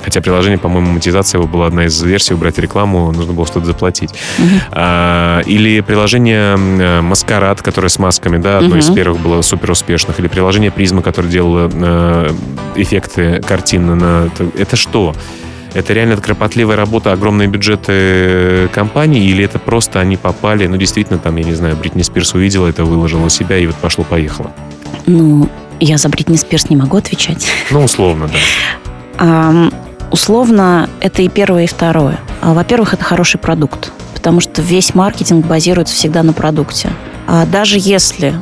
Хотя 0.03 0.21
приложение, 0.21 0.57
по-моему, 0.57 0.89
монетизация 0.89 1.37
его 1.37 1.47
была 1.47 1.67
одна 1.67 1.85
из 1.85 2.01
версий, 2.01 2.33
убрать 2.33 2.57
рекламу, 2.57 3.11
нужно 3.11 3.33
было 3.33 3.45
что-то 3.45 3.67
заплатить. 3.67 4.09
Uh-huh. 4.09 4.61
А, 4.71 5.41
или 5.41 5.81
приложение 5.81 6.57
э, 6.57 7.01
Маскарад, 7.01 7.61
которое 7.61 7.89
с 7.89 7.99
масками, 7.99 8.37
да, 8.37 8.57
одно 8.57 8.75
uh-huh. 8.75 8.79
из 8.79 8.89
первых 8.89 9.21
было 9.21 9.43
супер 9.43 9.69
успешных, 9.69 10.19
или 10.19 10.27
приложение 10.27 10.71
Призма, 10.71 11.03
которое 11.03 11.27
делало 11.27 11.69
э, 11.71 12.31
эффекты 12.75 13.39
картины 13.47 13.93
на... 13.93 14.31
Это 14.57 14.75
что? 14.75 15.13
Это 15.73 15.93
реально 15.93 16.17
кропотливая 16.17 16.75
работа, 16.75 17.11
огромные 17.11 17.47
бюджеты 17.47 18.67
компании, 18.73 19.23
или 19.25 19.43
это 19.43 19.59
просто 19.59 19.99
они 19.99 20.17
попали, 20.17 20.65
ну, 20.67 20.77
действительно, 20.77 21.19
там, 21.19 21.35
я 21.35 21.43
не 21.43 21.53
знаю, 21.53 21.75
Бритни 21.75 22.01
Спирс 22.01 22.33
увидела 22.33 22.67
это, 22.67 22.83
выложила 22.83 23.29
себя, 23.29 23.57
и 23.57 23.67
вот 23.67 23.75
пошло-поехало? 23.75 24.51
Ну, 25.05 25.47
я 25.79 25.97
за 25.97 26.09
Бритни 26.09 26.37
Спирс 26.37 26.69
не 26.69 26.75
могу 26.75 26.97
отвечать. 26.97 27.45
Ну, 27.71 27.83
условно, 27.83 28.27
да. 28.27 28.39
А, 29.19 29.69
условно, 30.11 30.89
это 31.01 31.21
и 31.21 31.29
первое, 31.29 31.65
и 31.65 31.67
второе. 31.67 32.19
А, 32.41 32.53
во-первых, 32.53 32.93
это 32.93 33.03
хороший 33.03 33.39
продукт, 33.39 33.91
потому 34.15 34.41
что 34.41 34.61
весь 34.61 34.95
маркетинг 34.95 35.45
базируется 35.45 35.93
всегда 35.93 36.23
на 36.23 36.33
продукте. 36.33 36.89
А 37.27 37.45
даже 37.45 37.77
если 37.79 38.33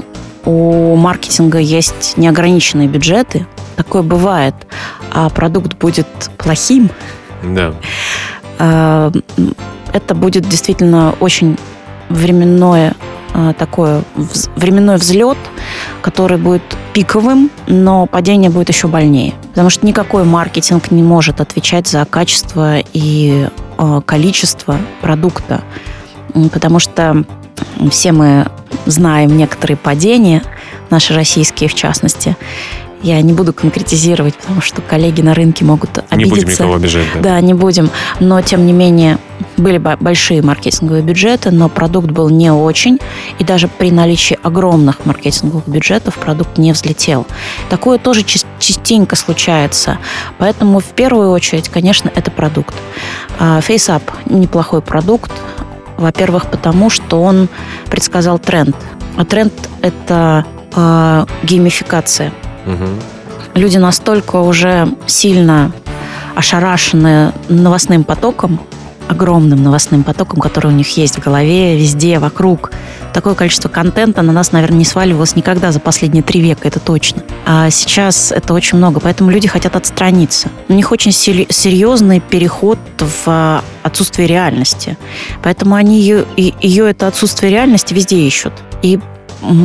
у 0.46 0.96
маркетинга 0.96 1.58
есть 1.58 2.14
неограниченные 2.16 2.88
бюджеты, 2.88 3.46
такое 3.76 4.02
бывает, 4.02 4.56
а 5.12 5.30
продукт 5.30 5.76
будет 5.76 6.08
плохим, 6.38 6.90
да. 7.44 7.74
А, 8.60 9.12
это 9.94 10.16
будет 10.16 10.48
действительно 10.48 11.16
очень 11.20 11.58
временное 12.10 12.96
а, 13.34 13.54
такое 13.54 14.04
временной 14.56 14.96
взлет, 14.98 15.38
который 16.02 16.38
будет 16.38 16.64
пиковым, 16.94 17.52
но 17.68 18.06
падение 18.06 18.50
будет 18.50 18.70
еще 18.70 18.88
больнее. 18.88 19.34
Потому 19.50 19.70
что 19.70 19.86
никакой 19.86 20.24
маркетинг 20.24 20.92
не 20.92 21.04
может 21.04 21.42
отвечать 21.42 21.88
за 21.88 22.06
качество 22.06 22.78
и 22.94 23.48
а, 23.78 24.02
количество 24.02 24.78
продукта. 25.02 25.62
Потому 26.52 26.80
что 26.80 27.24
все 27.92 28.12
мы 28.12 28.48
знаем 28.86 29.36
некоторые 29.38 29.78
падения, 29.78 30.42
наши 30.90 31.14
российские 31.14 31.70
в 31.70 31.76
частности. 31.76 32.36
Я 33.04 33.22
не 33.22 33.34
буду 33.34 33.54
конкретизировать, 33.54 34.36
потому 34.36 34.62
что 34.62 34.82
коллеги 34.82 35.22
на 35.22 35.34
рынке 35.34 35.64
могут 35.64 35.98
обидеться. 35.98 36.16
Не 36.18 36.26
будем 36.26 36.50
никого 36.50 36.76
обижать, 36.76 37.06
да? 37.14 37.22
Да, 37.22 37.42
не 37.42 37.54
будем. 37.54 37.90
Но, 38.20 38.42
тем 38.42 38.66
не 38.66 38.74
менее, 38.74 39.20
были 39.56 39.78
большие 39.78 40.42
маркетинговые 40.42 41.04
бюджеты, 41.04 41.52
но 41.52 41.70
продукт 41.70 42.10
был 42.10 42.30
не 42.30 42.52
очень. 42.52 43.00
И 43.38 43.44
даже 43.44 43.68
при 43.68 43.92
наличии 43.92 44.38
огромных 44.42 45.06
маркетинговых 45.06 45.68
бюджетов 45.68 46.16
продукт 46.16 46.58
не 46.58 46.72
взлетел. 46.72 47.28
Такое 47.70 48.00
тоже 48.00 48.24
частенько 48.24 49.16
случается. 49.16 50.00
Поэтому, 50.40 50.80
в 50.80 50.86
первую 50.86 51.30
очередь, 51.30 51.70
конечно, 51.70 52.12
это 52.14 52.32
продукт. 52.32 52.74
А, 53.40 53.60
FaceApp– 53.60 54.04
неплохой 54.26 54.82
продукт. 54.82 55.32
Во-первых, 55.98 56.50
потому 56.50 56.90
что 56.90 57.22
он 57.22 57.48
предсказал 57.90 58.40
тренд. 58.40 58.76
А 59.16 59.26
тренд– 59.26 59.54
это 59.82 60.46
э, 60.76 61.26
геймификация. 61.44 62.32
Люди 63.54 63.78
настолько 63.78 64.38
уже 64.38 64.88
сильно 65.08 65.72
ошарашены 66.36 67.32
новостным 67.50 68.04
потоком, 68.04 68.60
огромным 69.08 69.64
новостным 69.64 70.04
потоком, 70.04 70.40
который 70.40 70.68
у 70.68 70.76
них 70.76 70.96
есть 70.98 71.16
в 71.16 71.24
голове, 71.24 71.78
везде, 71.78 72.20
вокруг. 72.20 72.72
Такое 73.14 73.34
количество 73.34 73.70
контента 73.70 74.22
на 74.22 74.32
нас, 74.32 74.52
наверное, 74.52 74.78
не 74.78 74.86
сваливалось 74.86 75.36
никогда 75.36 75.72
за 75.72 75.80
последние 75.80 76.22
три 76.22 76.42
века, 76.42 76.68
это 76.68 76.80
точно. 76.80 77.24
А 77.46 77.70
сейчас 77.72 78.32
это 78.32 78.54
очень 78.54 78.78
много, 78.78 79.00
поэтому 79.00 79.32
люди 79.32 79.48
хотят 79.48 79.76
отстраниться. 79.76 80.50
У 80.68 80.74
них 80.74 80.92
очень 80.92 81.12
серьезный 81.12 82.20
переход 82.20 82.78
в 83.00 83.24
а, 83.26 83.64
отсутствие 83.82 84.28
реальности. 84.28 84.98
Поэтому 85.42 85.76
они 85.76 86.00
ее, 86.00 86.26
ее 86.36 86.90
это 86.90 87.08
отсутствие 87.08 87.52
реальности 87.52 87.94
везде 87.94 88.18
ищут. 88.18 88.54
И 88.84 89.00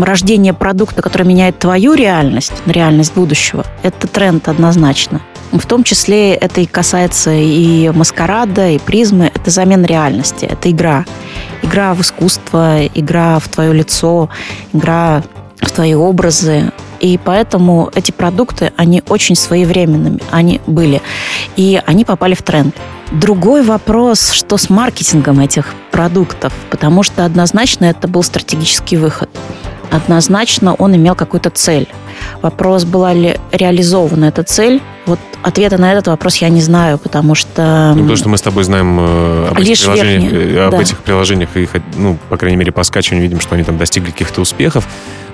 рождение 0.02 0.52
продукта, 0.52 1.02
который 1.02 1.26
меняет 1.26 1.58
твою 1.58 1.94
реальность 1.94 2.52
реальность 2.66 3.14
будущего, 3.14 3.64
это 3.82 4.06
тренд 4.06 4.48
однозначно. 4.48 5.20
В 5.52 5.66
том 5.66 5.84
числе 5.84 6.34
это 6.34 6.62
и 6.62 6.66
касается 6.66 7.30
и 7.30 7.90
маскарада, 7.90 8.70
и 8.70 8.78
призмы. 8.78 9.30
Это 9.34 9.50
замена 9.50 9.84
реальности, 9.84 10.46
это 10.46 10.70
игра. 10.70 11.04
Игра 11.62 11.92
в 11.94 12.00
искусство, 12.00 12.86
игра 12.86 13.38
в 13.38 13.48
твое 13.48 13.72
лицо, 13.74 14.30
игра 14.72 15.22
в 15.60 15.70
твои 15.70 15.94
образы. 15.94 16.72
И 17.02 17.18
поэтому 17.22 17.90
эти 17.96 18.12
продукты, 18.12 18.72
они 18.76 19.02
очень 19.08 19.34
своевременными, 19.34 20.20
они 20.30 20.60
были. 20.68 21.02
И 21.56 21.82
они 21.84 22.04
попали 22.04 22.34
в 22.34 22.42
тренд. 22.42 22.74
Другой 23.10 23.62
вопрос, 23.64 24.30
что 24.30 24.56
с 24.56 24.70
маркетингом 24.70 25.40
этих 25.40 25.74
продуктов, 25.90 26.52
потому 26.70 27.02
что 27.02 27.24
однозначно 27.24 27.86
это 27.86 28.06
был 28.06 28.22
стратегический 28.22 28.96
выход. 28.96 29.28
Однозначно 29.90 30.74
он 30.74 30.94
имел 30.96 31.16
какую-то 31.16 31.50
цель. 31.50 31.88
Вопрос, 32.40 32.84
была 32.84 33.12
ли 33.12 33.36
реализована 33.50 34.26
эта 34.26 34.44
цель, 34.44 34.80
вот 35.04 35.18
ответа 35.42 35.78
на 35.78 35.92
этот 35.92 36.06
вопрос 36.06 36.36
я 36.36 36.48
не 36.48 36.60
знаю, 36.60 36.98
потому 36.98 37.34
что... 37.34 37.92
Ну, 37.94 38.02
потому 38.02 38.16
что 38.16 38.28
мы 38.28 38.38
с 38.38 38.42
тобой 38.42 38.62
знаем 38.62 38.98
э, 39.00 39.48
об, 39.50 39.58
Лишь 39.58 39.80
этих 39.80 39.92
приложениях, 39.92 40.32
верхние, 40.32 40.56
э, 40.56 40.64
об 40.66 40.70
да. 40.70 40.80
этих 40.80 40.98
приложениях, 40.98 41.48
и, 41.56 41.68
ну, 41.96 42.16
по 42.28 42.36
крайней 42.36 42.56
мере, 42.56 42.70
по 42.70 42.84
скачиванию 42.84 43.28
видим, 43.28 43.40
что 43.40 43.54
они 43.54 43.64
там 43.64 43.76
достигли 43.76 44.12
каких-то 44.12 44.40
успехов. 44.40 44.86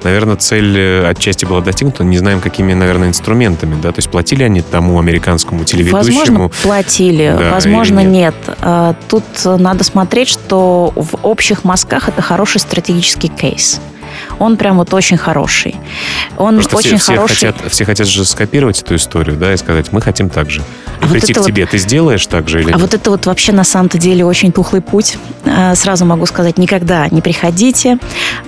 Наверное, 0.05 0.37
цель 0.37 0.79
э, 0.79 1.09
отчасти 1.09 1.45
была 1.45 1.61
достигнута, 1.61 2.05
не 2.05 2.19
знаем, 2.19 2.41
какими, 2.41 2.73
наверное, 2.75 3.09
инструментами, 3.09 3.81
да, 3.81 3.91
то 3.93 3.99
есть 3.99 4.11
платили 4.11 4.43
они 4.45 4.61
тому 4.61 4.99
американскому 4.99 5.65
телеведущему. 5.65 6.19
Возможно, 6.19 6.51
платили, 6.63 7.35
Да, 7.39 7.51
возможно, 7.53 8.01
или 8.01 8.09
нет. 8.09 8.35
А, 8.61 8.95
Тут 9.09 9.25
надо 9.45 9.85
смотреть, 9.85 10.29
что 10.29 10.93
в 10.95 11.17
общих 11.23 11.65
мазках 11.65 12.09
это 12.09 12.23
хороший 12.23 12.61
стратегический 12.61 13.29
кейс. 13.29 13.81
Он 14.39 14.57
прям 14.57 14.79
вот 14.79 14.93
очень 14.95 15.17
хороший. 15.17 15.77
Он 16.37 16.57
Просто 16.57 16.77
очень 16.77 16.91
все, 16.91 16.99
все 16.99 17.15
хороший. 17.17 17.35
хотят, 17.35 17.73
все 17.73 17.85
хотят 17.85 18.07
же 18.07 18.25
скопировать 18.25 18.81
эту 18.83 18.97
историю, 18.97 19.37
да, 19.37 19.53
и 19.53 19.57
сказать, 19.57 19.93
мы 19.93 20.01
хотим 20.01 20.29
так 20.31 20.51
же. 20.51 20.63
И 21.01 21.05
А 21.05 21.07
вот 21.07 21.11
прийти 21.13 21.33
к 21.33 21.39
вот- 21.39 21.47
тебе, 21.47 21.65
ты 21.67 21.79
сделаешь 21.79 22.27
так 22.27 22.49
же 22.49 22.61
или 22.61 22.69
А 22.71 22.73
нет? 22.73 22.81
вот 22.81 22.95
это 22.95 23.11
вот 23.11 23.27
вообще 23.27 23.53
на 23.53 23.65
самом-то 23.65 23.99
деле 23.99 24.25
очень 24.25 24.51
тухлый 24.53 24.83
путь. 24.83 25.17
А, 25.47 25.75
Сразу 25.75 26.05
могу 26.05 26.27
сказать, 26.27 26.59
никогда 26.59 27.07
не 27.11 27.21
приходите 27.21 27.99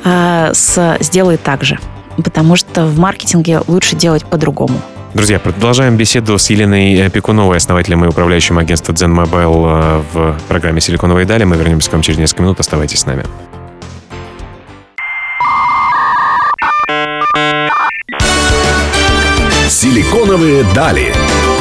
а, 0.04 0.50
с 0.52 0.96
«сделай 1.00 1.36
так 1.36 1.62
же». 1.62 1.78
Потому 2.22 2.56
что 2.56 2.84
в 2.86 2.98
маркетинге 2.98 3.60
лучше 3.66 3.96
делать 3.96 4.24
по-другому. 4.26 4.80
Друзья, 5.14 5.38
продолжаем 5.40 5.96
беседу 5.96 6.38
с 6.38 6.50
Еленой 6.50 7.08
Пекуновой, 7.10 7.56
основателем 7.56 8.04
и 8.04 8.08
управляющим 8.08 8.58
агентства 8.58 8.92
Zen 8.92 9.12
Mobile 9.14 9.64
э, 9.66 10.02
в 10.12 10.36
программе 10.48 10.80
«Силиконовые 10.80 11.26
дали». 11.26 11.44
Мы 11.44 11.56
вернемся 11.56 11.88
к 11.90 11.92
вам 11.94 12.02
через 12.02 12.18
несколько 12.18 12.42
минут. 12.42 12.60
Оставайтесь 12.60 13.00
с 13.00 13.06
нами. 13.06 13.24
Силиконовые 19.68 20.64
дали. 20.74 21.12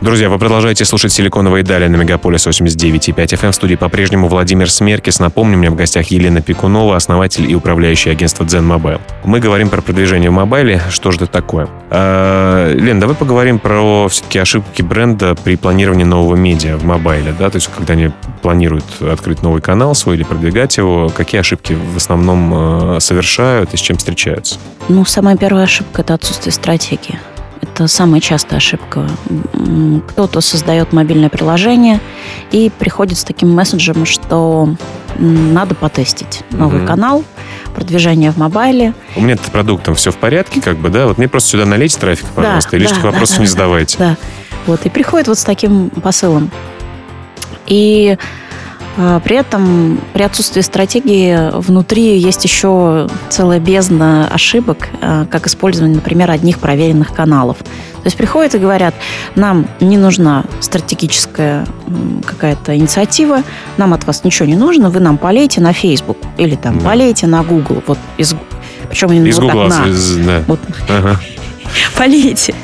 Друзья, 0.00 0.30
вы 0.30 0.38
продолжаете 0.38 0.84
слушать 0.84 1.12
«Силиконовые 1.12 1.64
дали» 1.64 1.88
на 1.88 1.96
Мегаполис 1.96 2.46
89,5 2.46 3.16
FM. 3.16 3.50
В 3.50 3.54
студии 3.56 3.74
по-прежнему 3.74 4.28
Владимир 4.28 4.70
Смеркис. 4.70 5.18
Напомню, 5.18 5.56
у 5.56 5.58
меня 5.58 5.72
в 5.72 5.74
гостях 5.74 6.06
Елена 6.12 6.40
Пекунова, 6.40 6.94
основатель 6.94 7.50
и 7.50 7.56
управляющий 7.56 8.10
агентства 8.10 8.44
Zen 8.44 8.64
Mobile. 8.64 9.00
Мы 9.24 9.40
говорим 9.40 9.70
про 9.70 9.82
продвижение 9.82 10.30
в 10.30 10.34
мобайле. 10.34 10.80
Что 10.90 11.10
же 11.10 11.16
это 11.16 11.26
такое? 11.26 11.68
А, 11.90 12.72
Лен, 12.72 13.00
давай 13.00 13.16
поговорим 13.16 13.58
про 13.58 14.06
все-таки 14.08 14.38
ошибки 14.38 14.82
бренда 14.82 15.34
при 15.34 15.56
планировании 15.56 16.04
нового 16.04 16.36
медиа 16.36 16.76
в 16.76 16.84
мобайле. 16.84 17.34
Да? 17.36 17.50
То 17.50 17.56
есть, 17.56 17.68
когда 17.76 17.94
они 17.94 18.12
планируют 18.40 18.84
открыть 19.00 19.42
новый 19.42 19.60
канал 19.60 19.96
свой 19.96 20.14
или 20.14 20.22
продвигать 20.22 20.76
его, 20.76 21.08
какие 21.08 21.40
ошибки 21.40 21.72
в 21.72 21.96
основном 21.96 22.94
э, 22.94 23.00
совершают 23.00 23.74
и 23.74 23.76
с 23.76 23.80
чем 23.80 23.96
встречаются? 23.96 24.60
Ну, 24.88 25.04
самая 25.04 25.36
первая 25.36 25.64
ошибка– 25.64 26.02
это 26.02 26.14
отсутствие 26.14 26.52
стратегии. 26.52 27.18
Это 27.60 27.88
самая 27.88 28.20
частая 28.20 28.58
ошибка. 28.58 29.08
Кто-то 30.08 30.40
создает 30.40 30.92
мобильное 30.92 31.28
приложение 31.28 32.00
и 32.50 32.70
приходит 32.76 33.18
с 33.18 33.24
таким 33.24 33.50
месседжем, 33.54 34.04
что 34.06 34.74
надо 35.16 35.74
потестить 35.74 36.44
новый 36.50 36.78
Мгм. 36.78 36.86
канал, 36.86 37.24
продвижение 37.74 38.30
в 38.30 38.36
мобайле. 38.36 38.94
У 39.16 39.20
меня 39.20 39.36
с 39.36 39.50
продуктом 39.50 39.94
все 39.94 40.10
в 40.12 40.16
порядке, 40.16 40.60
как 40.60 40.78
бы, 40.78 40.88
да? 40.88 41.06
Вот 41.06 41.18
мне 41.18 41.28
просто 41.28 41.50
сюда 41.50 41.66
налейте 41.66 41.98
трафик, 41.98 42.26
Да, 42.26 42.42
пожалуйста, 42.42 42.76
и 42.76 42.80
лишних 42.80 43.02
да, 43.02 43.10
вопросов 43.10 43.36
да, 43.36 43.42
не 43.42 43.46
да, 43.46 43.52
задавайте. 43.52 43.98
Да. 43.98 44.16
Вот, 44.66 44.86
и 44.86 44.90
приходит 44.90 45.28
вот 45.28 45.38
с 45.38 45.44
таким 45.44 45.90
посылом. 45.90 46.50
И 47.66 48.16
при 49.24 49.36
этом, 49.36 50.00
при 50.12 50.22
отсутствии 50.22 50.60
стратегии, 50.60 51.50
внутри 51.60 52.18
есть 52.18 52.44
еще 52.44 53.08
целая 53.28 53.60
бездна 53.60 54.26
ошибок, 54.28 54.88
а, 55.00 55.24
как 55.26 55.46
использование, 55.46 55.94
например, 55.96 56.30
одних 56.30 56.58
проверенных 56.58 57.14
каналов. 57.14 57.58
То 57.58 58.04
есть 58.06 58.16
приходят 58.16 58.54
и 58.54 58.58
говорят, 58.58 58.94
нам 59.36 59.66
не 59.80 59.96
нужна 59.96 60.44
стратегическая 60.60 61.64
какая-то 62.26 62.76
инициатива, 62.76 63.42
нам 63.76 63.94
от 63.94 64.04
вас 64.04 64.24
ничего 64.24 64.46
не 64.46 64.56
нужно, 64.56 64.90
вы 64.90 65.00
нам 65.00 65.16
полейте 65.18 65.60
на 65.60 65.72
Facebook 65.72 66.18
или 66.36 66.56
там 66.56 66.78
Да. 66.78 66.84
полейте 66.86 67.26
на 67.28 67.42
Google. 67.44 67.82
Вот 67.86 67.98
из, 68.16 68.34
причем 68.88 69.12
именно 69.12 69.26
Из 69.28 69.38
вот 69.38 69.46
так 69.46 69.54
Гугла, 69.54 69.68
на. 69.68 69.88
из- 69.88 70.16
да. 70.16 70.42
Вот 70.48 70.60
Ага. 70.88 71.20
полейте. 71.96 72.54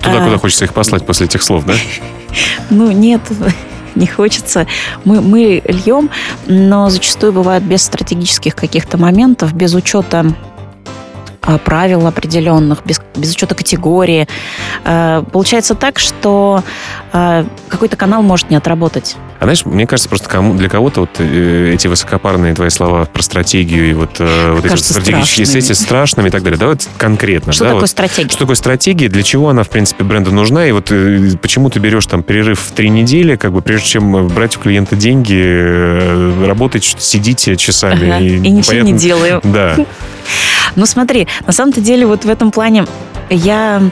Туда, 0.00 0.20
А, 0.20 0.24
куда 0.24 0.38
хочется 0.38 0.64
их 0.66 0.72
послать 0.74 1.04
после 1.04 1.26
этих 1.26 1.42
слов, 1.42 1.64
да? 1.64 1.74
Ну, 2.70 2.92
нет, 2.92 3.20
не 4.00 4.06
хочется. 4.06 4.66
Мы, 5.04 5.20
мы 5.20 5.62
льем, 5.64 6.10
но 6.46 6.88
зачастую 6.90 7.32
бывает 7.32 7.62
без 7.62 7.82
стратегических 7.82 8.56
каких-то 8.56 8.98
моментов, 8.98 9.52
без 9.52 9.74
учета 9.74 10.26
а, 11.42 11.58
правил 11.58 12.06
определенных, 12.06 12.84
без, 12.84 13.00
без 13.14 13.32
учета 13.32 13.54
категории. 13.54 14.26
Э, 14.84 15.22
Получается 15.32 15.74
так, 15.74 15.98
что 15.98 16.62
э, 17.12 17.44
какой-то 17.68 17.96
канал 17.96 18.22
может 18.22 18.50
не 18.50 18.56
отработать. 18.56 19.16
А 19.40 19.44
знаешь, 19.44 19.64
мне 19.64 19.86
кажется, 19.86 20.10
просто 20.10 20.28
кому, 20.28 20.52
для 20.54 20.68
кого-то 20.68 21.00
вот 21.00 21.16
э, 21.18 21.72
эти 21.72 21.86
высокопарные 21.88 22.54
твои 22.54 22.68
слова 22.68 23.06
про 23.06 23.22
стратегию 23.22 23.88
и 23.88 23.94
вот, 23.94 24.16
э, 24.18 24.52
вот 24.52 24.66
эти 24.66 24.72
вот 24.72 24.80
стратегические 24.80 25.46
страшными. 25.46 25.60
сети 25.62 25.72
страшными 25.72 26.28
и 26.28 26.30
так 26.30 26.42
далее. 26.42 26.58
Давай 26.58 26.74
вот 26.74 26.86
конкретно. 26.98 27.54
Что 27.54 27.64
да, 27.64 27.70
такое 27.70 27.80
вот 27.80 27.90
стратегия? 27.90 28.28
Что 28.28 28.38
такое 28.40 28.56
стратегия, 28.56 29.08
для 29.08 29.22
чего 29.22 29.48
она, 29.48 29.62
в 29.62 29.70
принципе, 29.70 30.04
бренду 30.04 30.30
нужна, 30.30 30.66
и 30.66 30.72
вот 30.72 30.92
э, 30.92 31.30
почему 31.40 31.70
ты 31.70 31.78
берешь 31.78 32.04
там 32.04 32.22
перерыв 32.22 32.60
в 32.60 32.72
три 32.72 32.90
недели, 32.90 33.36
как 33.36 33.52
бы 33.52 33.62
прежде 33.62 33.88
чем 33.88 34.28
брать 34.28 34.58
у 34.58 34.60
клиента 34.60 34.94
деньги, 34.94 35.40
э, 35.42 36.44
работать, 36.46 36.84
сидите 36.98 37.56
часами. 37.56 38.10
Ага, 38.10 38.18
И 38.20 38.38
ничего 38.38 38.44
не 38.44 38.50
непонятно- 38.92 38.98
делаю. 38.98 39.40
Да. 39.50 39.74
Ну 40.76 40.84
смотри, 40.86 41.26
на 41.46 41.52
самом-то 41.52 41.80
деле 41.80 42.06
вот 42.06 42.26
в 42.26 42.28
этом 42.28 42.50
плане 42.52 42.84
я 43.30 43.82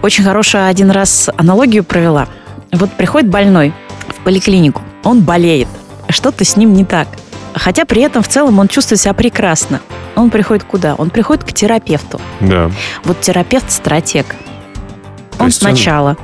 очень 0.00 0.24
хорошую 0.24 0.66
один 0.66 0.90
раз 0.90 1.28
аналогию 1.36 1.84
провела. 1.84 2.26
Вот 2.72 2.90
приходит 2.92 3.28
больной 3.28 3.72
поликлинику, 4.24 4.82
он 5.04 5.20
болеет, 5.22 5.68
что-то 6.08 6.44
с 6.44 6.56
ним 6.56 6.72
не 6.74 6.84
так. 6.84 7.08
Хотя 7.54 7.84
при 7.84 8.02
этом 8.02 8.22
в 8.22 8.28
целом 8.28 8.58
он 8.58 8.68
чувствует 8.68 9.00
себя 9.00 9.12
прекрасно. 9.12 9.80
Он 10.16 10.30
приходит 10.30 10.64
куда? 10.64 10.94
Он 10.94 11.10
приходит 11.10 11.44
к 11.44 11.52
терапевту. 11.52 12.20
Да. 12.40 12.70
Вот 13.04 13.20
терапевт 13.20 13.70
стратег. 13.70 14.26
То 15.36 15.40
Он 15.40 15.46
есть 15.46 15.62
он- 15.62 15.70
сначала 15.70 16.16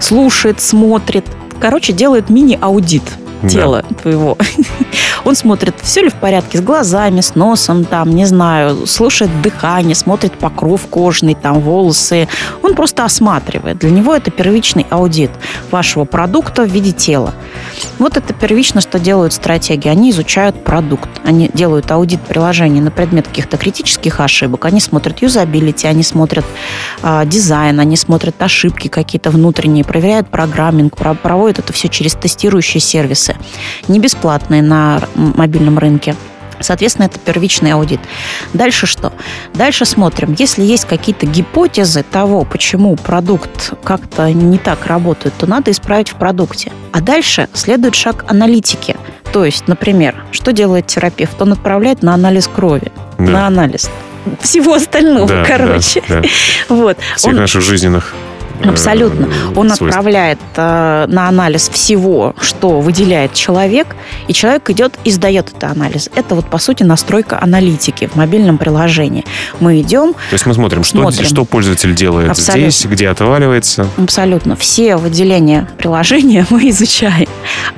слушает, 0.00 0.60
смотрит, 0.60 1.24
короче, 1.60 1.92
делает 1.92 2.28
мини-аудит 2.30 3.02
Да. 3.42 3.48
тела 3.48 3.84
твоего. 4.02 4.36
Он 5.24 5.36
смотрит, 5.36 5.74
все 5.82 6.02
ли 6.02 6.08
в 6.08 6.14
порядке 6.14 6.58
с 6.58 6.60
глазами, 6.60 7.20
с 7.20 7.34
носом, 7.34 7.84
там, 7.84 8.10
не 8.10 8.26
знаю, 8.26 8.86
слушает 8.86 9.30
дыхание, 9.42 9.94
смотрит 9.94 10.32
покров 10.38 10.86
кожный, 10.88 11.34
там, 11.34 11.60
волосы. 11.60 12.28
Он 12.62 12.74
просто 12.74 13.04
осматривает. 13.04 13.78
Для 13.78 13.90
него 13.90 14.14
это 14.14 14.30
первичный 14.30 14.86
аудит 14.90 15.30
вашего 15.70 16.04
продукта 16.04 16.62
в 16.62 16.68
виде 16.68 16.92
тела. 16.92 17.34
Вот 17.98 18.16
это 18.16 18.32
первично, 18.32 18.80
что 18.80 18.98
делают 18.98 19.32
стратегии. 19.32 19.88
Они 19.88 20.10
изучают 20.10 20.64
продукт. 20.64 21.08
Они 21.24 21.50
делают 21.52 21.90
аудит 21.90 22.20
приложения 22.20 22.80
на 22.80 22.90
предмет 22.90 23.28
каких-то 23.28 23.56
критических 23.56 24.20
ошибок. 24.20 24.64
Они 24.64 24.80
смотрят 24.80 25.22
юзабилити, 25.22 25.86
они 25.86 26.02
смотрят 26.02 26.44
а, 27.02 27.24
дизайн, 27.24 27.80
они 27.80 27.96
смотрят 27.96 28.40
ошибки 28.42 28.88
какие-то 28.88 29.30
внутренние, 29.30 29.84
проверяют 29.84 30.28
программинг, 30.28 30.96
про- 30.96 31.14
проводят 31.14 31.58
это 31.58 31.72
все 31.72 31.88
через 31.88 32.14
тестирующие 32.14 32.80
сервисы, 32.80 33.36
не 33.88 33.98
бесплатные 33.98 34.62
на 34.62 35.00
мобильном 35.14 35.78
рынке. 35.78 36.14
Соответственно, 36.62 37.06
это 37.06 37.18
первичный 37.18 37.72
аудит. 37.72 38.00
Дальше 38.52 38.86
что? 38.86 39.14
Дальше 39.54 39.86
смотрим, 39.86 40.36
если 40.38 40.62
есть 40.62 40.84
какие-то 40.84 41.24
гипотезы 41.24 42.02
того, 42.02 42.44
почему 42.44 42.96
продукт 42.96 43.72
как-то 43.82 44.30
не 44.30 44.58
так 44.58 44.84
работает, 44.86 45.32
то 45.38 45.46
надо 45.46 45.70
исправить 45.70 46.10
в 46.10 46.16
продукте. 46.16 46.70
А 46.92 47.00
дальше 47.00 47.48
следует 47.54 47.94
шаг 47.94 48.26
аналитики. 48.28 48.96
То 49.32 49.46
есть, 49.46 49.68
например, 49.68 50.22
что 50.32 50.52
делает 50.52 50.86
терапевт? 50.86 51.40
Он 51.40 51.52
отправляет 51.52 52.02
на 52.02 52.12
анализ 52.12 52.46
крови, 52.46 52.92
Да. 53.16 53.24
на 53.24 53.46
анализ 53.46 53.88
всего 54.40 54.74
остального, 54.74 55.26
Да, 55.28 55.44
короче. 55.46 56.02
да, 56.08 56.20
да. 56.20 56.28
Вот. 56.68 56.98
Всех 57.16 57.30
Он- 57.32 57.38
наших 57.38 57.62
жизненных 57.62 58.12
Абсолютно. 58.68 59.28
Он 59.56 59.68
свойств. 59.70 59.82
отправляет 59.82 60.38
э, 60.56 61.06
на 61.08 61.28
анализ 61.28 61.68
всего, 61.68 62.34
что 62.40 62.80
выделяет 62.80 63.32
человек, 63.34 63.96
и 64.28 64.32
человек 64.32 64.68
идет 64.70 64.98
и 65.04 65.10
сдает 65.10 65.48
этот 65.48 65.64
анализ. 65.64 66.10
Это 66.14 66.34
вот, 66.34 66.46
по 66.46 66.58
сути, 66.58 66.82
настройка 66.82 67.38
аналитики 67.42 68.06
в 68.06 68.16
мобильном 68.16 68.58
приложении. 68.58 69.24
Мы 69.60 69.80
идем, 69.80 70.12
То 70.12 70.34
есть 70.34 70.46
мы 70.46 70.54
смотрим, 70.54 70.84
что, 70.84 70.98
Смотрим. 71.02 71.24
что 71.24 71.44
пользователь 71.44 71.94
делает 71.94 72.30
Абсолютно. 72.30 72.70
здесь, 72.70 72.86
где 72.90 73.08
отваливается. 73.08 73.86
абсолютно 73.96 74.56
все 74.56 74.96
выделения 74.96 75.68
приложения 75.78 76.46
мы 76.50 76.68
изучаем. 76.70 77.28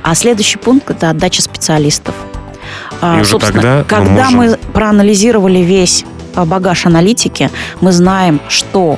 А 0.03 0.14
следующий 0.14 0.59
пункт– 0.59 0.90
это 0.90 1.11
отдача 1.11 1.42
специалистов. 1.42 2.14
И 3.03 3.21
уже 3.21 3.38
тогда 3.38 3.79
мы 3.79 3.85
когда 3.85 4.31
можем- 4.31 4.37
мы 4.38 4.57
проанализировали 4.73 5.59
весь 5.59 6.05
а, 6.35 6.45
багаж 6.45 6.87
аналитики, 6.87 7.51
мы 7.81 7.90
знаем, 7.92 8.40
что 8.49 8.97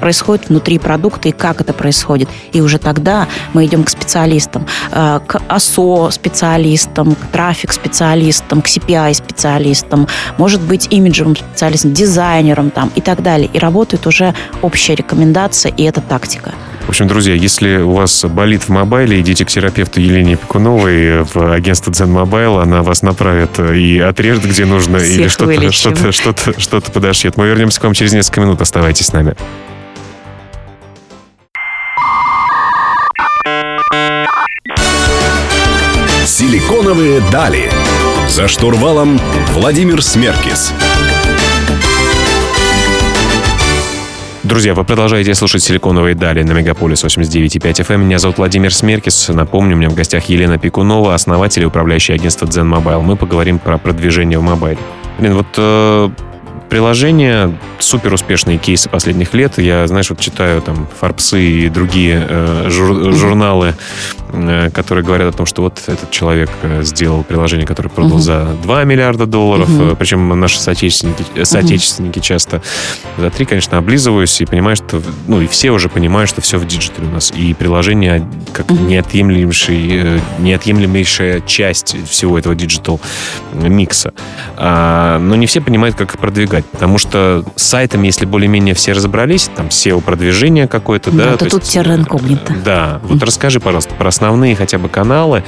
происходит 0.00 0.48
внутри 0.48 0.78
продукта 0.78 1.28
и 1.28 1.32
как 1.32 1.60
это 1.60 1.72
происходит. 1.72 2.28
И 2.52 2.60
уже 2.60 2.78
тогда 2.78 3.28
мы 3.52 3.66
идем 3.66 3.84
к 3.84 3.90
специалистам, 3.90 4.66
э, 4.90 5.20
к 5.26 5.40
АСО 5.48 6.10
специалистам, 6.10 7.14
к 7.14 7.26
трафик 7.32 7.72
специалистам, 7.72 8.62
к 8.62 8.66
CPI 8.66 9.14
специалистам, 9.14 10.08
может 10.38 10.60
быть, 10.60 10.88
имиджевым 10.90 11.36
специалистам, 11.36 11.92
дизайнерам 11.92 12.70
там 12.70 12.90
и 12.94 13.00
так 13.00 13.22
далее. 13.22 13.48
И 13.52 13.58
работает 13.58 14.06
уже 14.06 14.34
общая 14.62 14.94
рекомендация, 14.94 15.72
и 15.72 15.84
это 15.84 16.00
тактика. 16.00 16.52
В 16.86 16.88
общем, 16.88 17.06
друзья, 17.06 17.34
если 17.34 17.76
у 17.76 17.92
вас 17.92 18.24
болит 18.24 18.62
в 18.62 18.68
мобайле, 18.70 19.20
идите 19.20 19.44
к 19.44 19.48
терапевту 19.48 20.00
Елене 20.00 20.34
Пекуновой 20.34 21.22
в 21.22 21.52
агентство 21.52 21.92
Zen 21.92 22.12
Mobile, 22.12 22.60
она 22.60 22.82
вас 22.82 23.02
направит 23.02 23.60
и 23.60 24.00
отрежет, 24.00 24.44
где 24.44 24.64
нужно, 24.64 24.98
Всех 24.98 25.18
или 25.20 25.28
что-то, 25.28 25.70
что-то, 25.70 26.12
что-то, 26.12 26.60
что-то 26.60 26.90
подошьет. 26.90 27.36
Мы 27.36 27.46
вернемся 27.46 27.80
к 27.80 27.84
вам 27.84 27.92
через 27.92 28.12
несколько 28.12 28.40
минут. 28.40 28.60
Оставайтесь 28.60 29.06
с 29.06 29.12
нами. 29.12 29.36
Силиконовые 36.40 37.20
дали. 37.30 37.70
За 38.26 38.48
штурвалом 38.48 39.20
Владимир 39.52 40.02
Смеркис. 40.02 40.72
Друзья, 44.42 44.72
вы 44.72 44.84
продолжаете 44.84 45.34
слушать 45.34 45.62
«Силиконовые 45.62 46.14
дали» 46.14 46.42
на 46.42 46.52
Мегаполис 46.52 47.04
89.5 47.04 47.86
FM. 47.86 47.98
Меня 47.98 48.18
зовут 48.18 48.38
Владимир 48.38 48.72
Смеркис. 48.72 49.28
Напомню, 49.28 49.76
у 49.76 49.78
меня 49.80 49.90
в 49.90 49.94
гостях 49.94 50.30
Елена 50.30 50.56
Пекунова, 50.56 51.14
основатель 51.14 51.60
и 51.60 51.66
управляющий 51.66 52.14
агентства 52.14 52.46
Zen 52.46 52.74
Mobile. 52.74 53.02
Мы 53.02 53.16
поговорим 53.16 53.58
про 53.58 53.76
продвижение 53.76 54.38
в 54.38 54.42
мобайле. 54.42 54.78
Блин, 55.18 55.34
вот 55.34 55.46
э, 55.58 56.08
приложения, 56.70 57.52
супер 57.80 58.14
успешные 58.14 58.56
кейсы 58.56 58.88
последних 58.88 59.34
лет. 59.34 59.58
Я, 59.58 59.86
знаешь, 59.86 60.08
вот 60.08 60.20
читаю 60.20 60.62
там 60.62 60.88
Форбсы 61.00 61.42
и 61.42 61.68
другие 61.68 62.26
э, 62.26 62.68
жур- 62.70 63.12
журналы, 63.12 63.74
которые 64.72 65.04
говорят 65.04 65.34
о 65.34 65.36
том, 65.36 65.46
что 65.46 65.62
вот 65.62 65.80
этот 65.86 66.10
человек 66.10 66.50
э, 66.62 66.82
сделал 66.82 67.22
приложение, 67.24 67.66
которое 67.66 67.88
продал 67.88 68.12
Мгм. 68.16 68.20
за 68.22 68.56
2 68.62 68.84
миллиарда 68.84 69.26
долларов. 69.26 69.68
Э, 69.70 69.94
Причем 69.98 70.28
наши 70.40 70.60
соотечественники, 70.60 71.24
э, 71.34 71.44
соотечественники 71.44 72.18
часто 72.20 72.62
за 73.18 73.30
три, 73.30 73.44
конечно, 73.46 73.78
облизываюсь 73.78 74.40
и 74.40 74.46
понимаю, 74.46 74.76
что, 74.76 75.02
ну, 75.26 75.40
и 75.40 75.46
все 75.46 75.70
уже 75.70 75.88
понимают, 75.88 76.28
что 76.30 76.40
все 76.40 76.58
в 76.58 76.66
digital 76.66 77.03
е 77.03 77.08
у 77.08 77.10
нас. 77.12 77.32
И 77.36 77.54
приложение 77.54 78.28
как 78.52 78.70
Мгм. 78.70 78.88
неотъемлемейший, 78.88 79.88
э, 80.16 80.20
неотъемлемейшая 80.38 81.40
часть 81.40 81.96
всего 82.08 82.38
этого 82.38 82.54
digital 82.54 83.00
микса. 83.52 84.12
А, 84.56 85.18
но 85.18 85.36
не 85.36 85.46
все 85.46 85.60
понимают, 85.60 85.96
как 85.96 86.14
их 86.14 86.20
продвигать, 86.20 86.64
потому 86.66 86.98
что 86.98 87.44
с 87.56 87.62
сайтами, 87.62 88.06
если 88.06 88.26
более-менее 88.26 88.74
все 88.74 88.92
разобрались, 88.92 89.50
там 89.54 89.68
SEO-продвижение 89.68 90.68
какое-то, 90.68 91.10
да? 91.10 91.24
Да, 91.24 91.30
то 91.32 91.44
то 91.44 91.50
тут 91.50 91.60
есть, 91.62 91.72
терра 91.72 91.94
инкогнита. 91.94 92.52
э, 92.52 92.56
Да, 92.64 93.00
вот 93.04 93.22
расскажи, 93.22 93.60
пожалуйста, 93.60 93.94
про 93.94 94.10
основные 94.20 94.54
хотя 94.54 94.78
бы 94.78 94.88
каналы, 94.90 95.42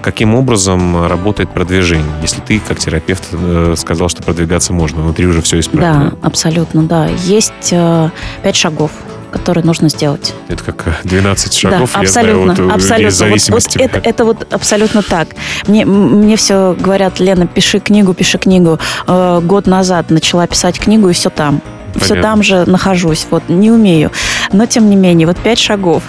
каким 0.00 0.34
образом 0.34 1.06
работает 1.06 1.50
продвижение, 1.50 2.06
если 2.22 2.40
ты, 2.40 2.58
как 2.58 2.78
терапевт, 2.78 3.24
э, 3.32 3.74
сказал, 3.76 4.08
что 4.08 4.22
продвигаться 4.22 4.72
можно, 4.72 5.02
внутри 5.02 5.26
уже 5.26 5.42
все 5.42 5.60
исправлено. 5.60 6.10
Да, 6.10 6.26
абсолютно, 6.26 6.82
да. 6.84 7.06
Есть 7.24 7.52
э, 7.70 8.08
пять 8.42 8.56
шагов, 8.56 8.92
которые 9.30 9.62
нужно 9.64 9.90
сделать. 9.90 10.32
Это 10.48 10.64
как 10.64 10.86
э, 10.86 10.92
12 11.04 11.52
шагов, 11.52 11.90
да, 11.92 12.00
я 12.00 12.06
абсолютно, 12.06 12.54
знаю, 12.54 12.68
вот, 12.68 12.76
абсолютно. 12.76 13.04
Вот- 13.04 13.14
зависимости. 13.14 13.78
Вот, 13.78 13.86
это, 13.86 14.08
это 14.08 14.24
вот 14.24 14.52
абсолютно 14.52 15.02
так. 15.02 15.28
Мне, 15.66 15.84
мне 15.84 16.36
все 16.36 16.74
говорят, 16.78 17.20
Лена, 17.20 17.46
пиши 17.46 17.78
книгу, 17.78 18.14
пиши 18.14 18.38
книгу. 18.38 18.78
Э, 19.06 19.40
год 19.42 19.66
назад 19.66 20.10
начала 20.10 20.46
писать 20.46 20.78
книгу, 20.78 21.10
и 21.10 21.12
все 21.12 21.28
там. 21.28 21.60
Все 21.96 22.08
Понятно. 22.08 22.22
там 22.22 22.42
же 22.42 22.64
нахожусь, 22.66 23.26
вот, 23.30 23.48
не 23.48 23.70
умею. 23.70 24.10
Но, 24.52 24.64
тем 24.66 24.88
не 24.90 24.96
менее, 24.96 25.26
вот 25.26 25.36
пять 25.38 25.58
шагов. 25.58 26.02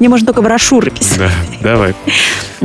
Мне 0.00 0.08
можно 0.08 0.26
только 0.26 0.40
брошюры 0.40 0.90
писать. 0.90 1.18
Да, 1.18 1.30
давай. 1.62 1.94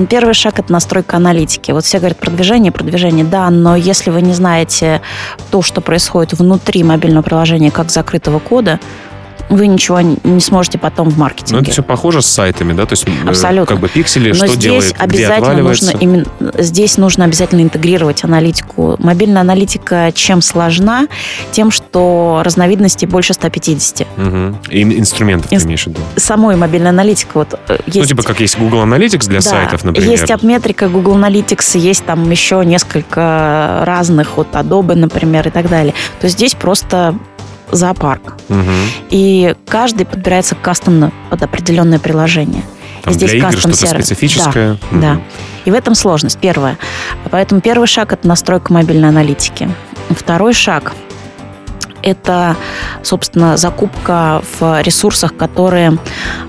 Первый 0.09 0.33
шаг– 0.33 0.57
это 0.59 0.71
настройка 0.71 1.17
аналитики. 1.17 1.71
Вот 1.71 1.83
все 1.83 1.99
говорят 1.99 2.17
продвижение, 2.17 2.71
продвижение, 2.71 3.25
да, 3.25 3.49
но 3.49 3.75
если 3.75 4.09
вы 4.09 4.21
не 4.21 4.33
знаете 4.33 5.01
то, 5.51 5.61
что 5.61 5.81
происходит 5.81 6.33
внутри 6.33 6.83
мобильного 6.83 7.23
приложения 7.23 7.71
как 7.71 7.91
закрытого 7.91 8.39
кода, 8.39 8.79
вы 9.49 9.67
ничего 9.67 10.01
не 10.01 10.39
сможете 10.39 10.77
потом 10.77 11.09
в 11.09 11.13
Ну, 11.17 11.21
маркетинге. 11.21 11.61
это 11.61 11.71
все 11.71 11.83
похоже 11.83 12.21
с 12.21 12.25
сайтами, 12.27 12.73
да? 12.73 12.85
То 12.85 12.93
есть, 12.93 13.07
э, 13.07 13.11
Абсолютно. 13.29 13.65
как 13.67 13.79
бы 13.79 13.87
пиксели, 13.89 14.29
Но 14.29 14.35
что 14.35 14.47
здесь 14.47 14.57
делает, 14.59 14.95
обязательно 14.97 15.61
нужно 15.63 15.91
именно 15.99 16.25
здесь 16.57 16.97
нужно 16.97 17.25
обязательно 17.25 17.61
интегрировать 17.61 18.23
аналитику. 18.23 18.95
Мобильная 18.99 19.41
аналитика 19.41 20.11
чем 20.13 20.41
сложна, 20.41 21.07
тем, 21.51 21.71
что 21.71 22.41
разновидностей 22.43 23.07
больше 23.07 23.33
150. 23.33 24.07
Мгм. 24.17 24.57
И 24.69 24.81
инструментов 24.83 25.49
ты 25.49 25.55
Инс- 25.55 25.65
имеешь 25.65 25.83
в 25.83 25.87
виду? 25.87 25.99
Самой 26.15 26.55
мобильной 26.55 26.89
аналитики 26.89 27.29
вот 27.33 27.53
э, 27.67 27.77
есть. 27.85 27.97
Ну, 27.97 28.05
типа 28.05 28.23
как 28.23 28.39
есть 28.39 28.57
Google 28.57 28.83
Analytics 28.83 29.27
для 29.27 29.39
Да, 29.39 29.49
сайтов, 29.49 29.83
например. 29.83 30.09
Есть 30.09 30.29
апметрика 30.31 30.87
Google 30.89 31.15
Analytics, 31.17 31.77
есть 31.77 32.05
там 32.05 32.29
еще 32.29 32.63
несколько 32.65 33.81
разных, 33.85 34.37
вот 34.37 34.47
Adobe, 34.53 34.95
например, 34.95 35.47
и 35.47 35.51
так 35.51 35.69
далее. 35.69 35.93
То 36.19 36.25
есть 36.25 36.37
здесь 36.37 36.53
просто 36.55 37.15
зоопарк. 37.75 38.35
Мгм. 38.49 38.73
И 39.09 39.55
каждый 39.67 40.05
подбирается 40.05 40.55
кастомно 40.55 41.11
под 41.29 41.43
определенное 41.43 41.99
приложение. 41.99 42.63
Там 43.03 43.13
здесь 43.13 43.31
для 43.31 43.39
игр 43.39 43.57
что-то 43.57 43.75
сервис. 43.75 44.05
специфическое. 44.05 44.77
Мгм. 44.91 45.01
Да. 45.01 45.21
И 45.65 45.71
в 45.71 45.73
этом 45.73 45.95
сложность, 45.95 46.39
первое. 46.39 46.77
Поэтому 47.31 47.61
первый 47.61 47.87
шаг– 47.87 48.13
это 48.13 48.27
настройка 48.27 48.73
мобильной 48.73 49.09
аналитики. 49.09 49.69
Второй 50.09 50.53
шаг– 50.53 50.93
это, 52.01 52.55
собственно, 53.01 53.57
закупка 53.57 54.41
в 54.59 54.81
ресурсах, 54.81 55.35
которые 55.35 55.97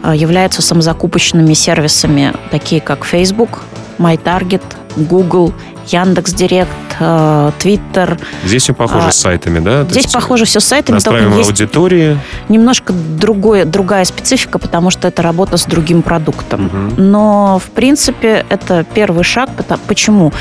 э, 0.02 0.12
являются 0.14 0.60
самозакупочными 0.60 1.54
сервисами, 1.54 2.34
такие 2.50 2.80
как 2.80 3.04
Facebook, 3.04 3.62
MyTarget, 3.98 4.62
Google, 4.96 5.54
Яндекс.Директ, 5.86 6.68
э, 6.98 7.50
Twitter. 7.58 8.18
Здесь 8.44 8.62
все 8.64 8.74
похоже 8.74 9.08
А, 9.08 9.12
с 9.12 9.16
сайтами, 9.16 9.58
да? 9.60 9.84
То 9.84 9.90
Здесь 9.90 10.04
есть 10.04 10.14
похоже 10.14 10.44
все 10.44 10.60
с 10.60 10.64
сайтами, 10.64 10.98
только 10.98 11.10
Настраиваем 11.12 11.38
есть 11.38 11.50
аудитории. 11.50 12.18
немножко 12.48 12.92
другое, 12.92 13.64
другая 13.64 14.04
специфика, 14.04 14.58
потому 14.58 14.90
что 14.90 15.08
это 15.08 15.22
работа 15.22 15.56
с 15.56 15.64
другим 15.66 16.02
продуктом. 16.02 16.64
Мгм. 16.64 16.94
Но, 17.10 17.58
в 17.64 17.70
принципе, 17.70 18.44
это 18.48 18.84
первый 18.94 19.24
шаг. 19.24 19.50
Почему? 19.86 20.32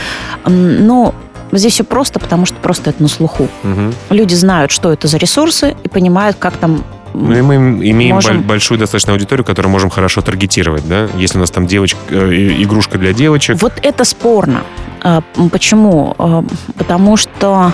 Ну, 0.45 1.13
здесь 1.51 1.73
все 1.73 1.83
просто, 1.83 2.19
потому 2.19 2.45
что 2.45 2.55
просто 2.57 2.89
это 2.89 3.01
на 3.01 3.07
слуху. 3.09 3.47
Мгм. 3.63 3.93
Люди 4.09 4.33
знают, 4.35 4.71
что 4.71 4.91
это 4.91 5.07
за 5.07 5.17
ресурсы, 5.17 5.75
и 5.83 5.87
понимают, 5.89 6.37
как 6.39 6.57
там... 6.57 6.83
Ну 7.13 7.33
и 7.33 7.41
мы 7.41 7.55
имеем 7.55 8.15
Можем. 8.15 8.37
боль- 8.39 8.45
большую 8.45 8.77
достаточно 8.77 9.13
аудиторию, 9.13 9.45
которую 9.45 9.71
можем 9.71 9.89
хорошо 9.89 10.21
таргетировать, 10.21 10.85
да? 10.85 11.07
Если 11.15 11.37
у 11.37 11.41
нас 11.41 11.49
там 11.49 11.65
девочка, 11.65 11.97
э, 12.09 12.61
игрушка 12.61 12.97
для 12.97 13.13
девочек. 13.13 13.61
Вот 13.61 13.71
это 13.81 14.03
спорно. 14.03 14.63
А, 15.05 15.21
Почему? 15.51 16.15
А, 16.17 16.43
Потому 16.77 17.15
что 17.15 17.71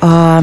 а, 0.00 0.42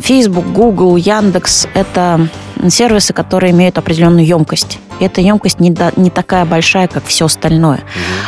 Facebook, 0.00 0.46
Google, 0.52 0.96
Яндекс– 0.96 1.66
это 1.74 2.28
сервисы, 2.68 3.12
которые 3.12 3.50
имеют 3.52 3.78
определенную 3.78 4.24
емкость. 4.24 4.78
И 5.00 5.04
эта 5.04 5.20
емкость 5.20 5.58
не, 5.60 5.70
да- 5.70 5.92
не 5.96 6.10
такая 6.10 6.44
большая, 6.44 6.86
как 6.86 7.04
все 7.04 7.26
остальное. 7.26 7.80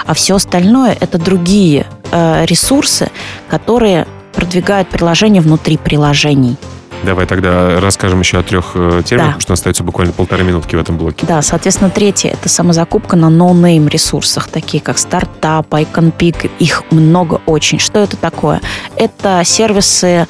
А 0.05 0.14
все 0.14 0.35
остальное– 0.35 0.96
это 1.00 1.18
другие 1.18 1.87
э, 2.11 2.44
ресурсы, 2.46 3.11
которые 3.48 4.07
продвигают 4.33 4.88
приложения 4.88 5.40
внутри 5.40 5.76
приложений. 5.76 6.57
Давай 7.02 7.26
тогда 7.26 7.80
расскажем 7.80 8.20
еще 8.20 8.38
о 8.38 8.42
трех 8.42 8.72
э, 8.74 9.02
терминах, 9.04 9.30
Да. 9.30 9.38
потому 9.38 9.40
что 9.40 9.52
остается 9.54 9.82
буквально 9.84 10.12
полторы 10.12 10.44
минутки 10.44 10.76
в 10.76 10.78
этом 10.78 10.98
блоке. 10.98 11.24
Да, 11.26 11.40
соответственно, 11.40 11.88
третье– 11.90 12.28
это 12.32 12.48
самозакупка 12.50 13.16
на 13.16 13.30
no 13.31 13.50
name 13.50 13.88
ресурсах, 13.88 14.48
такие 14.48 14.82
как 14.82 14.98
стартап, 14.98 15.72
IconPick, 15.72 16.50
их 16.58 16.84
много 16.90 17.40
очень. 17.46 17.78
Что 17.78 18.00
это 18.00 18.16
такое? 18.18 18.60
Это 18.96 19.40
сервисы 19.44 20.26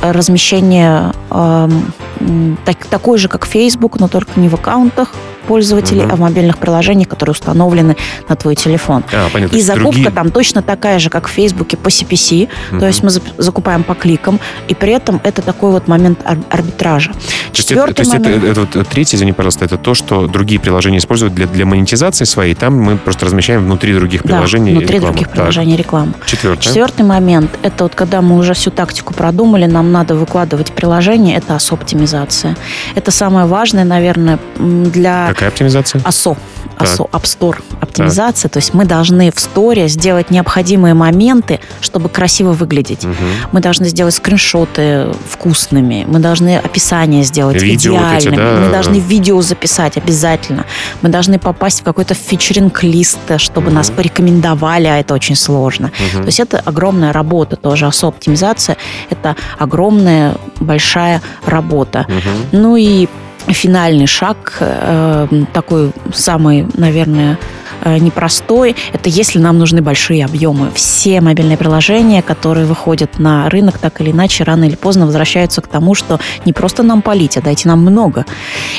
размещения 0.00 1.12
м, 1.30 2.58
так- 2.64 2.86
такой 2.86 3.18
же, 3.18 3.28
как 3.28 3.44
Facebook, 3.46 4.00
но 4.00 4.08
только 4.08 4.40
не 4.40 4.48
в 4.48 4.54
аккаунтах 4.54 5.12
пользователей, 5.48 6.02
Мгм. 6.02 6.12
а 6.12 6.16
в 6.16 6.20
мобильных 6.20 6.58
приложениях, 6.58 7.08
которые 7.08 7.32
установлены 7.32 7.96
на 8.28 8.36
твой 8.36 8.54
телефон. 8.54 9.02
А, 9.12 9.28
понятно. 9.32 9.56
И 9.56 9.62
закупка 9.62 9.90
другие- 9.90 10.10
там 10.10 10.30
точно 10.30 10.62
такая 10.62 10.98
же, 10.98 11.08
как 11.10 11.26
в 11.26 11.30
Фейсбуке 11.30 11.76
по 11.76 11.88
CPC, 11.88 12.48
Мгм. 12.70 12.80
то 12.80 12.86
есть 12.86 13.02
мы 13.02 13.10
закупаем 13.38 13.82
по 13.82 13.94
кликам, 13.94 14.38
и 14.68 14.74
при 14.74 14.92
этом 14.92 15.20
это 15.24 15.42
такой 15.42 15.70
вот 15.72 15.88
момент 15.88 16.20
ар- 16.24 16.38
арбитража. 16.50 17.10
Это, 17.10 17.52
Четвертый 17.56 17.94
то 17.94 18.02
есть 18.02 18.14
это, 18.14 18.22
момент. 18.24 18.44
это 18.44 18.60
вот 18.60 18.76
э, 18.76 18.84
третье, 18.84 19.16
извини, 19.16 19.32
пожалуйста, 19.32 19.64
это 19.64 19.76
то, 19.78 19.94
что 19.94 20.26
другие 20.26 20.60
приложения 20.60 20.98
используют 20.98 21.34
для, 21.34 21.46
для 21.46 21.64
монетизации 21.66 22.24
своей. 22.24 22.54
Там 22.54 22.74
мы 22.78 22.96
просто 22.98 23.26
размещаем 23.26 23.64
внутри 23.64 23.94
других 23.94 24.22
приложений 24.22 24.72
да, 24.72 24.78
внутри 24.78 24.94
рекламу. 24.96 25.12
других 25.14 25.28
Так, 25.28 25.36
приложений 25.36 25.76
рекламу. 25.76 26.12
Четвертое. 26.26 26.62
Четвертый 26.62 27.04
момент– 27.06 27.50
это 27.62 27.84
вот 27.84 27.94
когда 27.94 28.20
мы 28.20 28.36
уже 28.36 28.52
всю 28.54 28.70
тактику 28.70 29.14
продумали, 29.14 29.66
нам 29.66 29.90
надо 29.92 30.14
выкладывать 30.14 30.72
приложение, 30.72 31.36
это 31.36 31.54
ОС-оптимизация. 31.56 32.56
Это 32.94 33.10
самое 33.10 33.46
важное, 33.46 33.84
наверное, 33.84 34.38
для... 34.58 35.28
Какая 35.38 35.50
оптимизация? 35.50 36.00
АСО. 36.04 36.36
АСО, 36.78 37.08
App 37.12 37.22
Store 37.22 37.62
оптимизация. 37.80 38.48
Так. 38.48 38.54
То 38.54 38.58
есть 38.58 38.74
мы 38.74 38.84
должны 38.84 39.30
в 39.30 39.38
сторе 39.38 39.86
сделать 39.86 40.32
необходимые 40.32 40.94
моменты, 40.94 41.60
чтобы 41.80 42.08
красиво 42.08 42.52
выглядеть. 42.52 43.04
Угу. 43.04 43.14
Мы 43.52 43.60
должны 43.60 43.88
сделать 43.88 44.14
скриншоты 44.14 45.12
вкусными. 45.28 46.04
Мы 46.08 46.18
должны 46.18 46.58
описание 46.58 47.22
сделать 47.22 47.62
видео 47.62 47.92
идеальными. 47.94 48.34
Вот 48.34 48.42
эти, 48.42 48.60
да? 48.60 48.66
Мы 48.66 48.72
должны 48.72 48.96
видео 48.96 49.40
записать 49.40 49.96
обязательно. 49.96 50.66
Мы 51.02 51.08
должны 51.08 51.38
попасть 51.38 51.82
в 51.82 51.84
какой-то 51.84 52.14
фичеринг-лист, 52.14 53.18
чтобы 53.36 53.68
угу. 53.68 53.76
нас 53.76 53.90
порекомендовали, 53.90 54.88
а 54.88 54.98
это 54.98 55.14
очень 55.14 55.36
сложно. 55.36 55.92
Угу. 56.14 56.22
То 56.22 56.26
есть 56.26 56.40
это 56.40 56.58
огромная 56.58 57.12
работа 57.12 57.54
тоже. 57.54 57.86
АСО 57.86 58.08
оптимизация– 58.08 58.76
это 59.10 59.36
огромная, 59.56 60.34
большая 60.58 61.22
работа. 61.46 62.06
Угу. 62.08 62.58
Ну 62.58 62.76
и 62.76 63.06
финальный 63.52 64.06
шаг, 64.06 64.56
э, 64.60 65.26
такой 65.52 65.92
самый, 66.12 66.66
наверное, 66.74 67.38
э, 67.82 67.98
непростой, 67.98 68.76
это 68.92 69.08
если 69.08 69.38
нам 69.38 69.58
нужны 69.58 69.82
большие 69.82 70.24
объемы. 70.24 70.70
Все 70.74 71.20
мобильные 71.20 71.56
приложения, 71.56 72.22
которые 72.22 72.66
выходят 72.66 73.18
на 73.18 73.48
рынок, 73.48 73.78
так 73.78 74.00
или 74.00 74.10
иначе, 74.10 74.44
рано 74.44 74.64
или 74.64 74.76
поздно 74.76 75.06
возвращаются 75.06 75.60
к 75.60 75.68
тому, 75.68 75.94
что 75.94 76.18
не 76.44 76.52
просто 76.52 76.82
нам 76.82 77.02
полить, 77.02 77.36
а 77.36 77.40
дайте 77.40 77.68
нам 77.68 77.80
много. 77.80 78.24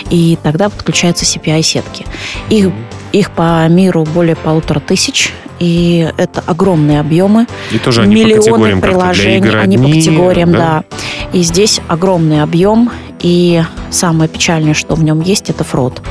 И 0.10 0.38
тогда 0.44 0.70
подключаются 0.70 1.26
CPI-сетки. 1.26 2.06
Их, 2.50 2.72
их 3.12 3.32
по 3.32 3.68
миру 3.68 4.06
более 4.14 4.36
полутора 4.36 4.80
тысяч 4.80 5.34
и 5.60 6.12
это 6.18 6.44
огромные 6.46 7.00
объемы. 7.00 7.48
И 7.72 7.78
тоже 7.78 8.02
они 8.02 8.16
миллионы 8.16 8.76
по 8.76 8.88
приложений, 8.88 9.58
они 9.62 9.78
по 9.78 9.86
категориям, 9.86 10.52
да? 10.52 10.84
да. 10.92 10.98
И 11.34 11.42
здесь 11.44 11.82
огромный 11.88 12.42
объем, 12.42 12.92
и 13.22 13.62
самое 13.92 14.30
печальное, 14.30 14.74
что 14.74 14.96
в 14.96 15.04
нем 15.04 15.22
есть, 15.22 15.50
это 15.50 15.64
фрод. 15.64 16.02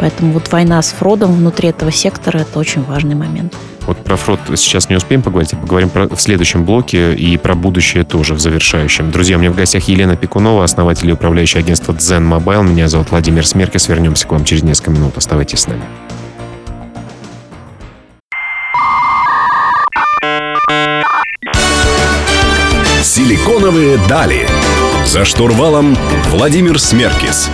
Поэтому 0.00 0.32
вот 0.32 0.50
война 0.50 0.82
с 0.82 0.90
фродом 0.90 1.32
внутри 1.32 1.68
этого 1.68 1.92
сектора– 1.92 2.38
это 2.40 2.58
очень 2.58 2.82
важный 2.82 3.14
момент. 3.14 3.54
Вот 3.86 3.98
про 3.98 4.16
фрод 4.16 4.40
сейчас 4.56 4.88
не 4.90 4.96
успеем 4.96 5.22
поговорить, 5.22 5.52
а 5.52 5.56
поговорим 5.56 5.90
про, 5.90 6.08
в 6.08 6.20
следующем 6.20 6.64
блоке 6.64 7.14
и 7.14 7.36
про 7.36 7.54
будущее 7.54 8.02
тоже 8.02 8.34
в 8.34 8.40
завершающем. 8.40 9.12
Друзья, 9.12 9.36
у 9.36 9.38
меня 9.38 9.52
в 9.52 9.54
гостях 9.54 9.84
Елена 9.84 10.16
Пекунова, 10.16 10.64
основатель 10.64 11.08
и 11.08 11.12
управляющий 11.12 11.60
агентства 11.60 11.92
Zen 11.92 12.28
Mobile. 12.28 12.64
Меня 12.64 12.88
зовут 12.88 13.12
Владимир 13.12 13.46
Смеркис. 13.46 13.86
Вернемся 13.88 14.26
к 14.26 14.32
вам 14.32 14.44
через 14.44 14.64
несколько 14.64 14.90
минут. 14.90 15.16
Оставайтесь 15.16 15.60
с 15.60 15.66
нами. 15.68 15.82
Силиконовые 23.16 23.96
дали. 24.10 24.46
За 25.06 25.24
штурвалом 25.24 25.96
Владимир 26.26 26.78
Смеркис. 26.78 27.48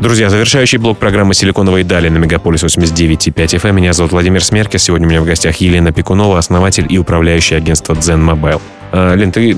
Друзья, 0.00 0.30
завершающий 0.30 0.78
блок 0.78 0.96
программы 0.96 1.34
«Силиконовые 1.34 1.84
дали» 1.84 2.08
на 2.08 2.16
Мегаполис 2.16 2.64
89.5 2.64 3.34
FM. 3.34 3.72
Меня 3.72 3.92
зовут 3.92 4.12
Владимир 4.12 4.42
Смеркис. 4.42 4.84
Сегодня 4.84 5.06
у 5.06 5.10
меня 5.10 5.20
в 5.20 5.26
гостях 5.26 5.56
Елена 5.56 5.92
Пекунова, 5.92 6.38
основатель 6.38 6.86
и 6.88 6.96
управляющий 6.96 7.56
агентства 7.56 7.92
Zen 7.92 8.26
Mobile. 8.26 8.62
А, 8.92 9.14
Лен, 9.14 9.30
ты 9.30 9.56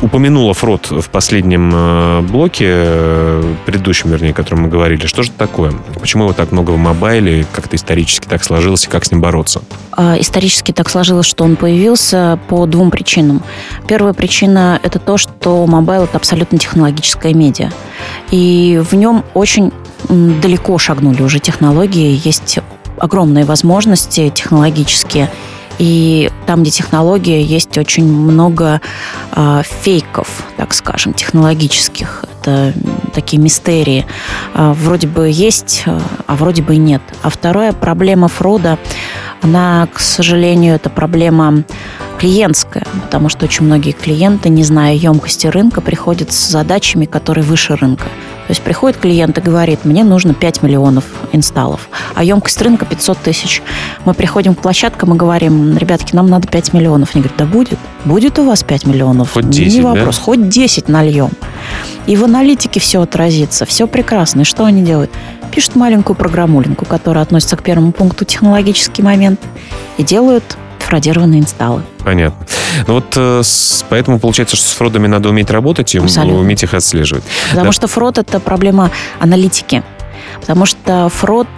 упомянула 0.00 0.52
фрод 0.54 0.90
в 0.90 1.08
последнем 1.10 1.70
э, 1.72 2.20
блоке, 2.22 2.66
э, 2.68 3.54
предыдущем, 3.64 4.10
вернее, 4.10 4.30
о 4.30 4.34
котором 4.34 4.62
мы 4.62 4.68
говорили. 4.68 5.06
Что 5.06 5.22
же 5.22 5.30
это 5.30 5.38
такое? 5.38 5.72
Почему 6.00 6.24
его 6.24 6.32
так 6.32 6.50
много 6.50 6.72
в 6.72 6.76
мобайле? 6.76 7.46
Как-то 7.52 7.76
исторически 7.76 8.26
так 8.26 8.42
сложилось, 8.42 8.84
и 8.86 8.88
как 8.88 9.04
с 9.04 9.10
ним 9.10 9.20
бороться? 9.20 9.62
А, 9.92 10.16
исторически 10.18 10.72
так 10.72 10.90
сложилось, 10.90 11.26
что 11.26 11.44
он 11.44 11.56
появился 11.56 12.40
по 12.48 12.66
двум 12.66 12.90
причинам. 12.90 13.42
Первая 13.86 14.14
причина– 14.14 14.80
это 14.82 14.98
то, 14.98 15.16
что 15.16 15.64
mobile– 15.66 16.02
это 16.04 16.16
абсолютно 16.16 16.58
технологическая 16.58 17.34
медиа. 17.34 17.70
И 18.30 18.82
в 18.88 18.94
нем 18.94 19.24
очень 19.34 19.72
далеко 20.08 20.76
шагнули 20.78 21.22
уже 21.22 21.38
технологии, 21.38 22.20
есть 22.22 22.58
огромные 22.98 23.44
возможности 23.44 24.30
технологические– 24.30 25.30
и 25.78 26.30
там, 26.46 26.62
где 26.62 26.70
технология, 26.70 27.42
есть 27.42 27.76
очень 27.76 28.06
много 28.06 28.80
э, 29.32 29.62
фейков, 29.82 30.44
так 30.56 30.74
скажем, 30.74 31.12
технологических. 31.12 32.24
Это 32.40 32.72
такие 33.12 33.40
мистерии. 33.40 34.06
Э, 34.54 34.72
вроде 34.72 35.06
бы 35.06 35.28
есть, 35.28 35.84
а 35.86 36.36
вроде 36.36 36.62
бы 36.62 36.74
и 36.74 36.78
нет. 36.78 37.02
А 37.22 37.30
вторая 37.30 37.72
проблема 37.72 38.28
фрода, 38.28 38.78
она, 39.42 39.88
к 39.92 40.00
сожалению, 40.00 40.76
это 40.76 40.90
проблема 40.90 41.64
клиентская, 42.18 42.84
потому 43.04 43.28
что 43.28 43.44
очень 43.44 43.64
многие 43.66 43.92
клиенты, 43.92 44.48
не 44.48 44.64
зная 44.64 44.94
емкости 44.94 45.46
рынка, 45.46 45.80
приходят 45.80 46.32
с 46.32 46.48
задачами, 46.48 47.04
которые 47.04 47.44
выше 47.44 47.76
рынка. 47.76 48.04
То 48.04 48.52
есть 48.52 48.62
приходит 48.62 48.98
клиент 48.98 49.36
и 49.38 49.40
говорит, 49.40 49.84
мне 49.84 50.04
нужно 50.04 50.32
5 50.32 50.62
миллионов 50.62 51.04
инсталлов, 51.32 51.88
а 52.14 52.22
емкость 52.22 52.62
рынка 52.62 52.84
500 52.84 53.18
тысяч. 53.18 53.60
Мы 54.04 54.14
приходим 54.14 54.54
к 54.54 54.60
площадкам 54.60 55.14
и 55.14 55.16
говорим, 55.16 55.76
ребятки, 55.76 56.14
нам 56.14 56.28
надо 56.28 56.46
5 56.46 56.72
миллионов. 56.72 57.10
Они 57.14 57.22
говорят, 57.22 57.38
да 57.38 57.44
будет, 57.44 57.78
будет 58.04 58.38
у 58.38 58.44
вас 58.44 58.62
5 58.62 58.86
миллионов. 58.86 59.32
Хоть 59.32 59.50
10, 59.50 59.74
Не 59.74 59.80
вопрос, 59.80 60.16
да? 60.16 60.22
хоть 60.22 60.48
10 60.48 60.88
нальем. 60.88 61.30
И 62.06 62.14
в 62.14 62.22
аналитике 62.22 62.78
все 62.78 63.02
отразится, 63.02 63.66
все 63.66 63.88
прекрасно. 63.88 64.42
И 64.42 64.44
что 64.44 64.64
они 64.64 64.82
делают? 64.82 65.10
Пишут 65.50 65.74
маленькую 65.74 66.16
программулинку, 66.16 66.84
которая 66.84 67.24
относится 67.24 67.56
к 67.56 67.64
первому 67.64 67.90
пункту 67.90 68.24
технологический 68.24 69.02
момент, 69.02 69.40
и 69.98 70.04
делают 70.04 70.56
фродированные 70.86 71.40
инсталлы. 71.40 71.82
Понятно. 72.04 72.46
Ну 72.86 72.94
вот 72.94 73.12
э, 73.16 73.42
поэтому 73.88 74.18
получается, 74.18 74.56
что 74.56 74.68
с 74.68 74.72
фродами 74.72 75.06
надо 75.06 75.28
уметь 75.28 75.50
работать 75.50 75.94
и 75.94 75.98
Абсолютно. 75.98 76.40
уметь 76.40 76.62
их 76.62 76.74
отслеживать. 76.74 77.24
Потому 77.50 77.66
да? 77.66 77.72
что 77.72 77.88
фрод 77.88 78.18
это 78.18 78.40
проблема 78.40 78.90
аналитики. 79.18 79.82
Потому 80.40 80.64
что 80.66 81.08
фрод 81.08 81.48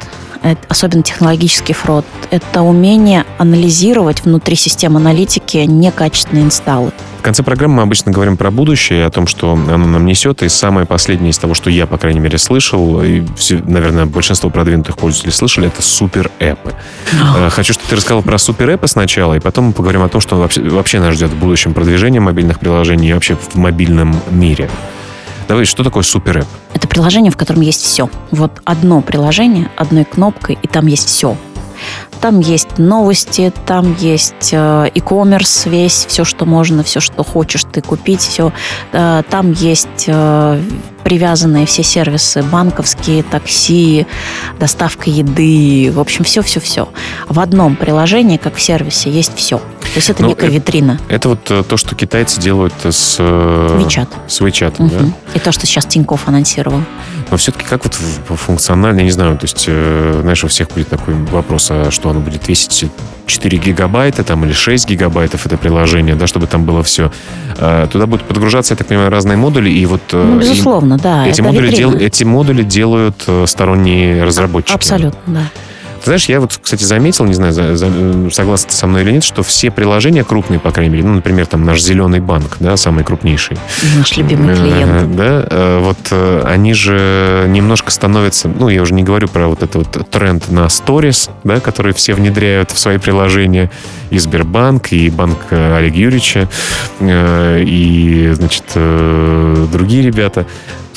особенно 0.69 1.03
технологический 1.03 1.73
фрод, 1.73 2.05
это 2.31 2.63
умение 2.63 3.25
анализировать 3.39 4.25
внутри 4.25 4.57
систем 4.57 4.97
аналитики 4.97 5.59
некачественные 5.59 6.45
инсталлы. 6.45 6.93
В 7.19 7.23
конце 7.23 7.43
программы 7.43 7.77
мы 7.77 7.83
обычно 7.83 8.13
говорим 8.13 8.37
про 8.37 8.51
будущее, 8.51 9.05
о 9.05 9.11
том, 9.11 9.27
что 9.27 9.53
оно 9.53 9.77
нам 9.77 10.07
несет. 10.07 10.43
И 10.43 10.49
самое 10.49 10.87
последнее 10.87 11.31
из 11.31 11.39
того, 11.39 11.55
что 11.55 11.69
я, 11.69 11.87
по 11.87 11.99
крайней 11.99 12.21
мере, 12.21 12.39
слышал, 12.39 13.03
и, 13.03 13.23
все, 13.37 13.61
наверное, 13.65 14.07
большинство 14.07 14.51
продвинутых 14.51 14.97
пользователей 14.97 15.33
слышали, 15.33 15.67
это 15.67 15.83
супер-эпы. 15.83 16.75
Oh. 17.13 17.51
Хочу, 17.51 17.73
чтобы 17.73 17.89
ты 17.89 17.97
рассказал 17.97 18.23
про 18.23 18.39
супер-эпы 18.39 18.87
сначала, 18.87 19.35
и 19.35 19.41
потом 19.41 19.67
мы 19.67 19.73
поговорим 19.73 20.03
о 20.03 20.09
том, 20.09 20.21
что 20.21 20.37
вообще, 20.37 20.63
вообще 20.63 21.01
нас 21.01 21.15
ждет 21.15 21.31
в 21.31 21.37
будущем 21.37 21.75
продвижение 21.75 22.21
мобильных 22.21 22.61
приложений 22.61 23.09
и 23.09 23.13
вообще 23.13 23.37
в 23.37 23.57
мобильном 23.57 24.17
мире. 24.31 24.71
Давай, 25.49 25.65
что 25.65 25.83
такое 25.83 26.03
супер-эп? 26.03 26.47
Это 26.75 26.87
приложение, 26.87 27.33
в 27.33 27.37
котором 27.39 27.63
есть 27.63 27.83
все. 27.83 28.11
Вот 28.31 28.61
одно 28.65 29.01
приложение, 29.01 29.71
одной 29.77 30.05
кнопкой, 30.05 30.59
и 30.63 30.69
там 30.69 30.87
есть 30.87 31.09
все. 31.09 31.37
Там 32.21 32.41
есть 32.41 32.79
новости, 32.79 33.53
там 33.65 33.97
есть 33.99 34.51
э, 34.53 34.91
e-commerce 34.95 35.71
весь, 35.71 36.07
все, 36.07 36.25
что 36.25 36.45
можно, 36.45 36.83
все, 36.83 37.01
что 37.01 37.23
хочешь 37.23 37.65
ты 37.71 37.81
купить, 37.81 38.21
все. 38.21 38.53
Э, 38.93 39.23
там 39.31 39.53
есть 39.53 40.05
э, 40.07 40.61
привязанные 41.05 41.65
все 41.65 41.83
сервисы, 41.83 42.43
банковские, 42.43 43.23
такси, 43.23 44.07
доставка 44.59 45.09
еды, 45.09 45.91
в 45.93 46.01
общем, 46.01 46.25
все-все-все. 46.25 46.89
В 47.29 47.39
одном 47.41 47.77
приложении, 47.77 48.37
как 48.37 48.57
в 48.57 48.61
сервисе, 48.61 49.11
есть 49.11 49.37
все. 49.37 49.63
То 49.99 50.01
есть 50.01 50.11
это 50.11 50.23
ну, 50.23 50.29
некая 50.29 50.49
витрина. 50.49 51.01
Это 51.09 51.31
вот 51.31 51.43
то, 51.43 51.77
что 51.77 51.97
китайцы 51.97 52.41
делают 52.41 52.73
с... 52.85 53.19
WeChat. 53.19 54.09
С 54.29 54.41
WeChat, 54.41 54.75
угу. 54.79 54.91
да? 54.91 55.13
И 55.35 55.41
то, 55.41 55.51
что 55.51 55.67
сейчас 55.67 55.87
Тинькофф 55.87 56.29
анонсировал. 56.29 56.83
Но 57.33 57.37
все-таки 57.37 57.67
как 57.67 57.83
вот 57.83 57.95
функционально, 57.95 59.01
я 59.01 59.05
не 59.05 59.11
знаю, 59.11 59.37
то 59.37 59.45
есть, 59.45 59.65
знаешь, 59.65 60.45
у 60.45 60.47
всех 60.47 60.69
будет 60.71 60.89
такой 60.89 61.15
вопрос, 61.15 61.69
а 61.73 61.91
что 61.91 62.11
оно 62.11 62.21
будет 62.21 62.47
весить 62.47 62.87
4 63.27 63.59
гигабайта 63.59 64.23
там, 64.23 64.45
или 64.45 64.53
6 64.53 64.89
гигабайтов 64.89 65.47
это 65.47 65.57
приложение, 65.57 66.15
да, 66.15 66.29
чтобы 66.29 66.47
там 66.47 66.65
было 66.65 66.85
все. 66.85 67.11
А, 67.59 67.89
туда 67.89 68.07
будут 68.07 68.25
подгружаться, 68.25 68.75
я 68.75 68.77
так 68.77 68.87
понимаю, 68.87 69.11
разные 69.11 69.37
модули, 69.37 69.69
и 69.69 69.85
вот... 69.85 70.03
Э, 70.13 70.25
ну, 70.25 70.39
безусловно, 70.39 70.95
и, 70.95 70.99
да. 70.99 71.27
Эти 71.27 71.41
модули, 71.41 71.75
дел, 71.75 71.93
эти 71.93 72.23
модули 72.23 72.63
делают 72.63 73.25
э, 73.27 73.47
сторонние 73.49 74.23
разработчики. 74.23 74.75
Абсолютно, 74.75 75.21
да. 75.27 75.43
Знаешь, 76.09 76.25
я 76.25 76.41
вот, 76.41 76.59
кстати, 76.63 76.85
заметил, 76.85 77.27
не 77.27 77.35
знаю, 77.35 77.53
за, 77.53 77.77
за, 77.77 77.91
согласен 78.31 78.69
ты 78.69 78.75
со 78.75 78.87
мной 78.87 79.03
или 79.03 79.13
нет, 79.13 79.23
что 79.23 79.43
все 79.43 79.71
приложения 79.71 80.25
крупные, 80.25 80.59
по 80.59 80.71
крайней 80.71 80.91
мере, 80.91 81.05
ну, 81.07 81.17
например, 81.17 81.45
там 81.45 81.67
наш 81.67 81.83
зеленый 81.83 82.21
банк, 82.21 82.57
да, 82.61 82.79
самый 82.79 83.05
крупнейший. 83.05 83.59
Наш 83.99 84.17
любимый 84.17 84.57
клиент. 84.57 85.15
Да, 85.17 85.47
э, 85.51 85.81
вот 85.83 85.99
э, 86.11 86.45
они 86.47 86.73
же 86.73 87.45
немножко 87.49 87.91
становятся, 87.91 88.49
ну, 88.49 88.71
я 88.71 88.81
уже 88.81 88.95
не 88.95 89.03
говорю 89.03 89.29
про 89.29 89.49
вот 89.49 89.63
этот 89.63 89.75
вот 89.75 90.11
тренд 90.11 90.51
на 90.51 90.71
сторис, 90.71 91.29
да, 91.45 91.61
который 91.61 91.93
все 91.93 92.15
внедряют 92.15 92.71
в 92.71 92.79
свои 92.79 92.97
приложения, 92.97 93.71
и 94.09 94.19
Сбербанк, 94.19 94.93
и 94.93 95.11
банк 95.11 95.39
Олега 95.51 95.95
Юрьевича, 95.95 96.49
э, 97.01 97.63
и, 97.67 98.33
значит, 98.33 98.65
другие 98.75 100.05
ребята 100.05 100.47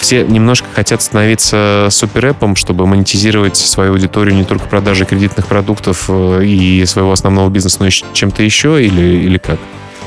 все 0.02 0.24
немножко 0.24 0.68
хотят 0.74 1.02
становиться 1.02 1.88
суперэпом, 1.90 2.56
чтобы 2.56 2.88
монетизировать 2.88 3.56
свою 3.56 3.94
аудиторию 3.94 4.36
не 4.36 4.44
только 4.44 4.66
продажей 4.66 5.06
кредитных 5.06 5.48
продуктов 5.48 6.06
э, 6.10 6.44
и 6.44 6.86
своего 6.86 7.12
основного 7.12 7.50
бизнеса, 7.50 7.78
но 7.80 7.88
и 7.88 7.92
чем-то 7.92 8.44
еще, 8.44 8.84
или, 8.84 9.02
или 9.02 9.38
как? 9.38 9.60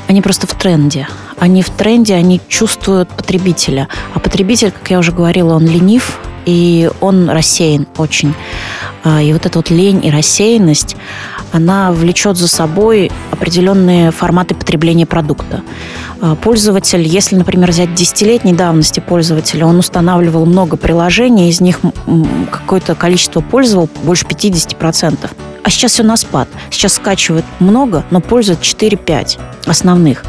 Они 0.07 0.21
просто 0.21 0.45
в 0.45 0.53
тренде. 0.53 1.07
они 1.39 1.63
в 1.63 1.69
тренде, 1.69 2.13
они 2.13 2.39
чувствуют 2.47 3.09
потребителя. 3.09 3.87
А 4.13 4.19
потребитель, 4.19 4.71
как 4.71 4.91
я 4.91 4.99
уже 4.99 5.11
говорила, 5.11 5.55
он 5.55 5.65
ленив, 5.65 6.19
и 6.45 6.89
он 7.01 7.29
рассеян 7.29 7.87
очень. 7.97 8.33
А, 9.03 9.21
и 9.21 9.31
вот 9.33 9.45
эта 9.45 9.59
вот 9.59 9.69
лень 9.69 10.05
и 10.05 10.11
рассеянность, 10.11 10.95
она 11.51 11.91
влечет 11.91 12.37
за 12.37 12.47
собой 12.47 13.11
определенные 13.31 14.11
форматы 14.11 14.55
потребления 14.55 15.05
продукта. 15.05 15.61
А, 16.21 16.35
пользователь, 16.35 17.01
если, 17.01 17.35
например, 17.35 17.69
взять 17.69 17.93
десятилетней 17.93 18.53
давности 18.53 18.99
пользователя, 18.99 19.65
он 19.65 19.77
устанавливал 19.77 20.45
много 20.45 20.77
приложений, 20.77 21.49
из 21.49 21.61
них 21.61 21.79
какое-то 22.51 22.95
количество 22.95 23.41
пользовал, 23.41 23.89
больше 24.03 24.25
50%. 24.25 25.29
А 25.63 25.69
сейчас 25.69 25.93
все 25.93 26.03
на 26.03 26.15
спад. 26.15 26.47
Сейчас 26.69 26.93
скачивают 26.93 27.45
много, 27.59 28.05
но 28.11 28.21
пользуют 28.21 28.61
4-5 28.61 29.39
основных. 29.65 30.23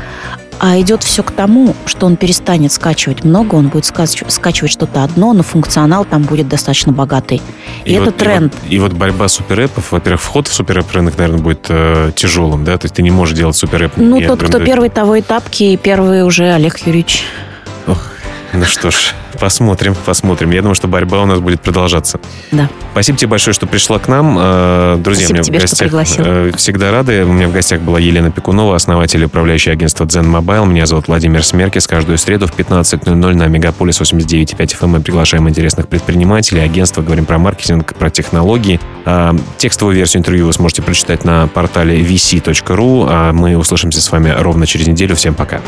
А 0.59 0.81
идет 0.81 1.03
все 1.03 1.23
к 1.23 1.31
тому, 1.31 1.75
что 1.85 2.07
он 2.07 2.17
перестанет 2.17 2.73
скачивать 2.73 3.25
много, 3.25 3.55
он 3.55 3.69
будет 3.69 3.85
скачивать, 3.85 4.33
скачивать 4.33 4.73
что-то 4.73 5.05
одно, 5.05 5.33
но 5.33 5.43
функционал 5.43 6.05
там 6.05 6.23
будет 6.23 6.49
достаточно 6.49 6.93
богатый. 6.93 7.43
И, 7.85 7.91
и 7.91 7.95
это 7.95 8.07
вот, 8.07 8.17
тренд. 8.17 8.55
И 8.55 8.57
вот, 8.57 8.73
и 8.73 8.79
вот 8.79 8.93
борьба 8.93 9.29
суперэпов, 9.29 9.93
во-первых, 9.93 10.23
вход 10.23 10.49
в 10.49 10.55
суперэп 10.55 10.91
рынок, 10.93 11.19
наверное, 11.19 11.43
будет 11.43 11.67
э, 11.69 12.13
тяжелым, 12.15 12.65
да? 12.65 12.79
То 12.79 12.87
есть 12.87 12.95
ты 12.95 13.03
не 13.03 13.11
можешь 13.11 13.37
делать 13.37 13.57
суперэп. 13.57 13.93
Ну, 13.97 14.21
тот, 14.21 14.43
кто 14.43 14.59
первый, 14.59 14.89
того 14.89 15.17
и 15.17 15.23
тапки, 15.23 15.65
и 15.65 15.77
первый 15.77 16.23
уже 16.25 16.53
Олег 16.53 16.79
Юрьевич. 16.79 17.25
Ох, 17.87 17.99
ну 18.53 18.65
что 18.65 18.91
ж, 18.91 19.15
посмотрим, 19.39 19.95
посмотрим. 20.05 20.51
Я 20.51 20.61
думаю, 20.63 20.75
что 20.75 20.89
борьба 20.89 21.23
у 21.23 21.27
нас 21.27 21.41
будет 21.41 21.61
продолжаться. 21.61 22.21
Да. 22.53 22.69
Спасибо 22.93 23.19
тебе 23.19 23.29
большое, 23.29 23.55
что 23.55 23.67
пришла 23.67 23.99
к 23.99 24.09
нам. 24.09 24.37
Э, 24.39 24.97
друзья, 24.99 25.27
Спасибо 25.27 25.45
тебе, 25.45 25.59
в 25.59 25.63
гостях 25.63 26.07
что 26.07 26.23
э, 26.25 26.53
всегда 26.57 26.91
рады. 26.91 27.25
У 27.25 27.33
меня 27.33 27.49
в 27.49 27.53
гостях 27.53 27.81
была 27.81 27.99
Елена 27.99 28.31
Пекунова, 28.31 28.77
основатель 28.77 29.21
и 29.21 29.27
управляющий 29.27 29.71
агентства 29.71 30.05
Zen 30.05 30.25
Mobile. 30.25 30.67
Меня 30.67 30.87
зовут 30.87 31.09
Владимир 31.09 31.45
Смеркис. 31.45 31.87
Каждую 31.87 32.19
среду 32.19 32.47
в 32.47 32.57
15.00 32.57 33.35
на 33.35 33.47
Мегаполис 33.47 34.01
89.5 34.01 34.57
FM 34.59 34.87
мы 34.87 35.01
приглашаем 35.01 35.49
интересных 35.49 35.89
предпринимателей, 35.89 36.61
агентства, 36.61 37.03
говорим 37.03 37.27
про 37.27 37.39
маркетинг, 37.39 37.95
про 37.95 38.11
технологии. 38.11 38.81
Э, 39.05 39.33
текстовую 39.59 39.97
версию 39.97 40.21
интервью 40.21 40.47
вы 40.47 40.53
сможете 40.53 40.83
прочитать 40.83 41.25
на 41.25 41.47
портале 41.49 42.01
vc.ru. 42.01 43.07
А 43.09 43.33
мы 43.33 43.57
услышимся 43.57 44.01
с 44.01 44.11
вами 44.11 44.31
ровно 44.31 44.67
через 44.67 44.87
неделю. 44.87 45.17
Всем 45.17 45.35
пока. 45.35 45.61